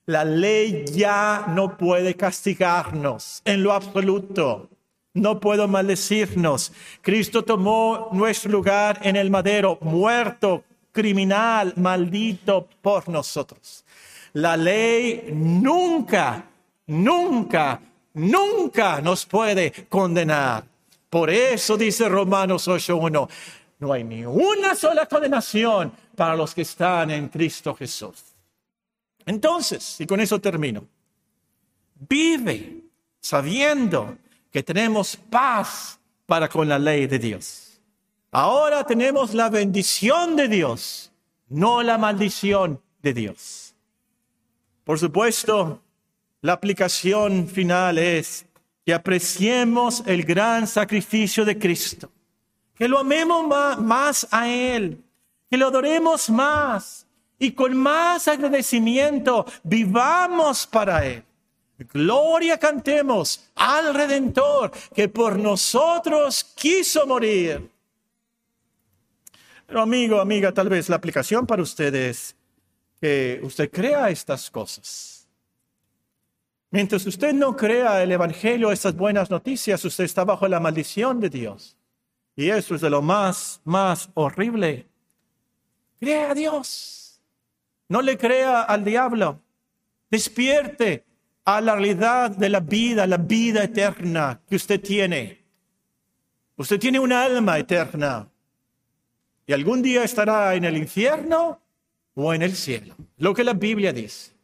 La 0.06 0.26
ley 0.26 0.84
ya 0.94 1.46
no 1.48 1.78
puede 1.78 2.14
castigarnos 2.16 3.42
en 3.46 3.64
lo 3.64 3.72
absoluto 3.72 4.70
no 5.14 5.40
puedo 5.40 5.68
maldecirnos. 5.68 6.72
Cristo 7.02 7.44
tomó 7.44 8.10
nuestro 8.12 8.52
lugar 8.52 9.00
en 9.04 9.16
el 9.16 9.30
madero, 9.30 9.78
muerto, 9.82 10.64
criminal, 10.92 11.74
maldito 11.78 12.68
por 12.82 13.10
nosotros. 13.10 13.84
La 14.34 14.56
ley 14.56 15.30
nunca, 15.34 16.46
nunca, 16.88 17.82
nunca 18.14 19.02
nos 19.02 19.26
puede 19.26 19.72
condenar. 19.90 20.69
Por 21.10 21.30
eso 21.30 21.76
dice 21.78 22.08
Romanos 22.08 22.68
8.1, 22.68 23.30
no 23.80 23.94
hay 23.94 24.04
ni 24.04 24.26
una 24.26 24.76
sola 24.76 25.06
condenación 25.06 25.92
para 26.16 26.36
los 26.36 26.54
que 26.54 26.62
están 26.62 27.10
en 27.12 27.30
Cristo 27.30 27.74
Jesús. 27.74 28.24
Entonces, 29.26 30.00
y 30.00 30.06
con 30.06 30.20
eso 30.20 30.40
termino, 30.40 30.86
vive 31.96 32.84
sabiendo 33.20 34.18
que 34.52 34.64
tenemos 34.64 35.16
paz 35.16 36.00
para 36.26 36.48
con 36.48 36.68
la 36.68 36.78
ley 36.78 37.08
de 37.08 37.20
Dios. 37.20 37.82
Ahora 38.32 38.84
tenemos 38.84 39.34
la 39.34 39.50
bendición 39.50 40.36
de 40.36 40.48
Dios, 40.48 41.12
no 41.48 41.82
la 41.82 41.98
maldición 41.98 42.82
de 43.02 43.14
Dios. 43.14 43.76
Por 44.84 45.00
supuesto, 45.00 45.82
la 46.42 46.54
aplicación 46.54 47.48
final 47.48 47.98
es 47.98 48.46
que 48.90 48.96
apreciemos 48.96 50.02
el 50.08 50.24
gran 50.24 50.66
sacrificio 50.66 51.46
de 51.46 51.60
Cristo, 51.60 52.10
que 52.74 52.88
lo 52.88 52.98
amemos 52.98 53.78
más 53.78 54.28
a 54.32 54.50
Él, 54.50 55.00
que 55.48 55.58
lo 55.58 55.68
adoremos 55.68 56.28
más 56.32 57.06
y 57.38 57.52
con 57.52 57.78
más 57.78 58.28
agradecimiento 58.28 59.46
vivamos 59.62 60.66
para 60.66 61.06
Él. 61.06 61.24
Gloria 61.94 62.58
cantemos 62.58 63.52
al 63.54 63.94
Redentor 63.94 64.72
que 64.96 65.08
por 65.08 65.38
nosotros 65.38 66.44
quiso 66.56 67.06
morir. 67.06 67.70
Pero 69.68 69.84
amigo, 69.84 70.20
amiga, 70.20 70.52
tal 70.52 70.68
vez 70.68 70.90
la 70.90 70.96
aplicación 70.96 71.46
para 71.46 71.62
ustedes 71.62 72.36
que 73.00 73.40
usted 73.44 73.70
crea 73.70 74.10
estas 74.10 74.50
cosas. 74.50 75.19
Mientras 76.72 77.06
usted 77.08 77.34
no 77.34 77.56
crea 77.56 78.04
el 78.04 78.12
Evangelio, 78.12 78.72
estas 78.72 78.96
buenas 78.96 79.30
noticias, 79.30 79.84
usted 79.84 80.04
está 80.04 80.24
bajo 80.24 80.48
la 80.48 80.60
maldición 80.60 81.20
de 81.20 81.30
Dios. 81.30 81.76
Y 82.36 82.50
eso 82.50 82.76
es 82.76 82.82
de 82.82 82.90
lo 82.90 83.02
más, 83.02 83.60
más 83.66 84.10
horrible. 84.14 84.88
Crea 86.00 86.32
a 86.32 86.36
Dios. 86.36 87.22
No 87.88 88.02
le 88.02 88.18
crea 88.18 88.62
al 88.62 88.86
diablo. 88.86 89.42
Despierte 90.12 91.06
a 91.44 91.60
la 91.60 91.74
realidad 91.74 92.32
de 92.32 92.50
la 92.50 92.60
vida, 92.60 93.08
la 93.08 93.18
vida 93.18 93.64
eterna 93.64 94.40
que 94.48 94.56
usted 94.56 94.80
tiene. 94.80 95.44
Usted 96.56 96.80
tiene 96.80 97.00
un 97.00 97.12
alma 97.12 97.58
eterna. 97.58 98.30
Y 99.48 99.54
algún 99.54 99.82
día 99.82 100.04
estará 100.04 100.54
en 100.54 100.66
el 100.66 100.78
infierno 100.78 101.60
o 102.14 102.34
en 102.34 102.44
el 102.44 102.56
cielo. 102.56 102.96
Lo 103.18 103.34
que 103.34 103.44
la 103.44 103.54
Biblia 103.54 103.92
dice. 103.92 104.39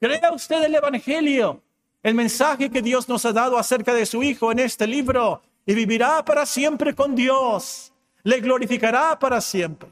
Crea 0.00 0.32
usted 0.32 0.64
el 0.64 0.74
Evangelio, 0.74 1.62
el 2.02 2.14
mensaje 2.14 2.70
que 2.70 2.80
Dios 2.80 3.06
nos 3.06 3.24
ha 3.26 3.32
dado 3.32 3.58
acerca 3.58 3.92
de 3.92 4.06
su 4.06 4.22
Hijo 4.22 4.50
en 4.50 4.60
este 4.60 4.86
libro 4.86 5.42
y 5.66 5.74
vivirá 5.74 6.24
para 6.24 6.46
siempre 6.46 6.94
con 6.94 7.14
Dios. 7.14 7.92
Le 8.22 8.40
glorificará 8.40 9.18
para 9.18 9.40
siempre. 9.42 9.90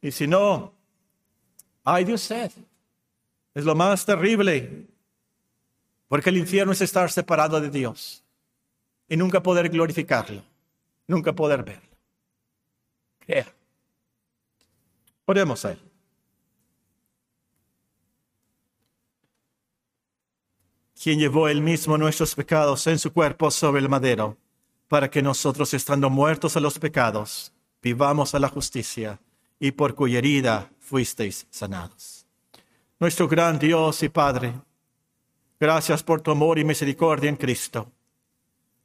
Y 0.00 0.10
si 0.10 0.26
no, 0.26 0.72
ay 1.84 2.04
de 2.04 2.14
usted. 2.14 2.50
Es 3.54 3.64
lo 3.64 3.74
más 3.74 4.04
terrible, 4.04 4.86
porque 6.08 6.30
el 6.30 6.38
infierno 6.38 6.72
es 6.72 6.80
estar 6.80 7.10
separado 7.10 7.60
de 7.60 7.70
Dios 7.70 8.22
y 9.08 9.16
nunca 9.16 9.42
poder 9.42 9.68
glorificarlo, 9.68 10.42
nunca 11.06 11.34
poder 11.34 11.62
verlo. 11.62 11.96
Crea. 13.20 13.46
Oremos 15.26 15.64
a 15.64 15.72
Él. 15.72 15.85
Quien 21.06 21.20
llevó 21.20 21.46
él 21.46 21.60
mismo 21.60 21.96
nuestros 21.96 22.34
pecados 22.34 22.84
en 22.88 22.98
su 22.98 23.12
cuerpo 23.12 23.52
sobre 23.52 23.80
el 23.80 23.88
madero, 23.88 24.36
para 24.88 25.08
que 25.08 25.22
nosotros, 25.22 25.72
estando 25.72 26.10
muertos 26.10 26.56
a 26.56 26.60
los 26.60 26.80
pecados, 26.80 27.52
vivamos 27.80 28.34
a 28.34 28.40
la 28.40 28.48
justicia, 28.48 29.20
y 29.60 29.70
por 29.70 29.94
cuya 29.94 30.18
herida 30.18 30.68
fuisteis 30.80 31.46
sanados. 31.48 32.26
Nuestro 32.98 33.28
gran 33.28 33.56
Dios 33.56 34.02
y 34.02 34.08
Padre, 34.08 34.54
gracias 35.60 36.02
por 36.02 36.22
tu 36.22 36.32
amor 36.32 36.58
y 36.58 36.64
misericordia 36.64 37.30
en 37.30 37.36
Cristo. 37.36 37.88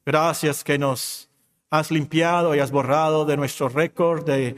Gracias 0.05 0.63
que 0.63 0.77
nos 0.77 1.27
has 1.71 1.89
limpiado 1.89 2.53
y 2.53 2.59
has 2.59 2.69
borrado 2.69 3.25
de 3.25 3.35
nuestro 3.35 3.67
récord, 3.67 4.23
de 4.25 4.49
eh, 4.49 4.55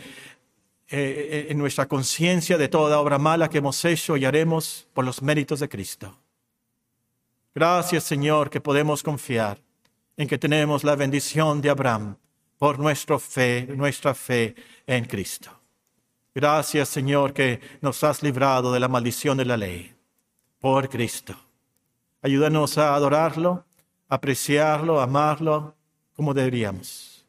eh, 0.89 1.47
en 1.49 1.57
nuestra 1.59 1.87
conciencia 1.87 2.57
de 2.57 2.67
toda 2.67 2.99
obra 2.99 3.19
mala 3.19 3.49
que 3.49 3.59
hemos 3.59 3.85
hecho 3.85 4.17
y 4.17 4.25
haremos 4.25 4.85
por 4.93 5.05
los 5.05 5.21
méritos 5.21 5.61
de 5.61 5.69
Cristo. 5.69 6.13
Gracias, 7.55 8.03
Señor, 8.03 8.49
que 8.49 8.59
podemos 8.59 9.03
confiar 9.03 9.61
en 10.17 10.27
que 10.27 10.39
tenemos 10.39 10.83
la 10.83 10.95
bendición 10.95 11.61
de 11.61 11.69
Abraham 11.69 12.17
por 12.57 12.79
nuestra 12.79 13.19
fe, 13.19 13.67
nuestra 13.75 14.15
fe 14.15 14.55
en 14.87 15.05
Cristo. 15.05 15.51
Gracias, 16.33 16.89
Señor, 16.89 17.31
que 17.31 17.61
nos 17.81 18.03
has 18.03 18.23
librado 18.23 18.71
de 18.71 18.79
la 18.79 18.87
maldición 18.87 19.37
de 19.37 19.45
la 19.45 19.57
ley 19.57 19.93
por 20.59 20.89
Cristo. 20.89 21.35
Ayúdanos 22.23 22.77
a 22.79 22.95
adorarlo, 22.95 23.65
apreciarlo, 24.09 24.99
amarlo 24.99 25.75
como 26.15 26.33
deberíamos. 26.33 27.25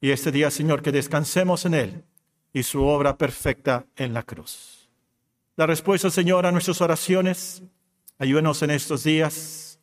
Y 0.00 0.10
este 0.10 0.32
día, 0.32 0.50
Señor, 0.50 0.82
que 0.82 0.90
descansemos 0.90 1.64
en 1.66 1.74
Él 1.74 2.04
y 2.52 2.64
su 2.64 2.82
obra 2.84 3.16
perfecta 3.16 3.84
en 3.94 4.12
la 4.12 4.24
cruz. 4.24 4.88
La 5.54 5.66
respuesta, 5.66 6.10
Señor, 6.10 6.46
a 6.46 6.52
nuestras 6.52 6.80
oraciones 6.80 7.62
Ayúdenos 8.20 8.60
en 8.60 8.68
estos 8.68 9.02
días. 9.02 9.78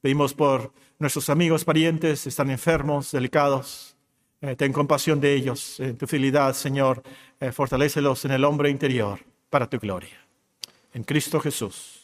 Pedimos 0.00 0.32
por 0.32 0.72
nuestros 0.98 1.28
amigos, 1.28 1.62
parientes, 1.62 2.26
están 2.26 2.50
enfermos, 2.50 3.12
delicados. 3.12 3.94
Eh, 4.40 4.56
ten 4.56 4.72
compasión 4.72 5.20
de 5.20 5.34
ellos. 5.34 5.78
En 5.80 5.98
tu 5.98 6.06
fidelidad, 6.06 6.54
Señor, 6.54 7.02
eh, 7.40 7.52
en 8.24 8.30
el 8.30 8.44
hombre 8.46 8.70
interior 8.70 9.20
para 9.50 9.68
tu 9.68 9.78
gloria. 9.78 10.18
En 10.94 11.04
Cristo 11.04 11.38
Jesús. 11.40 12.03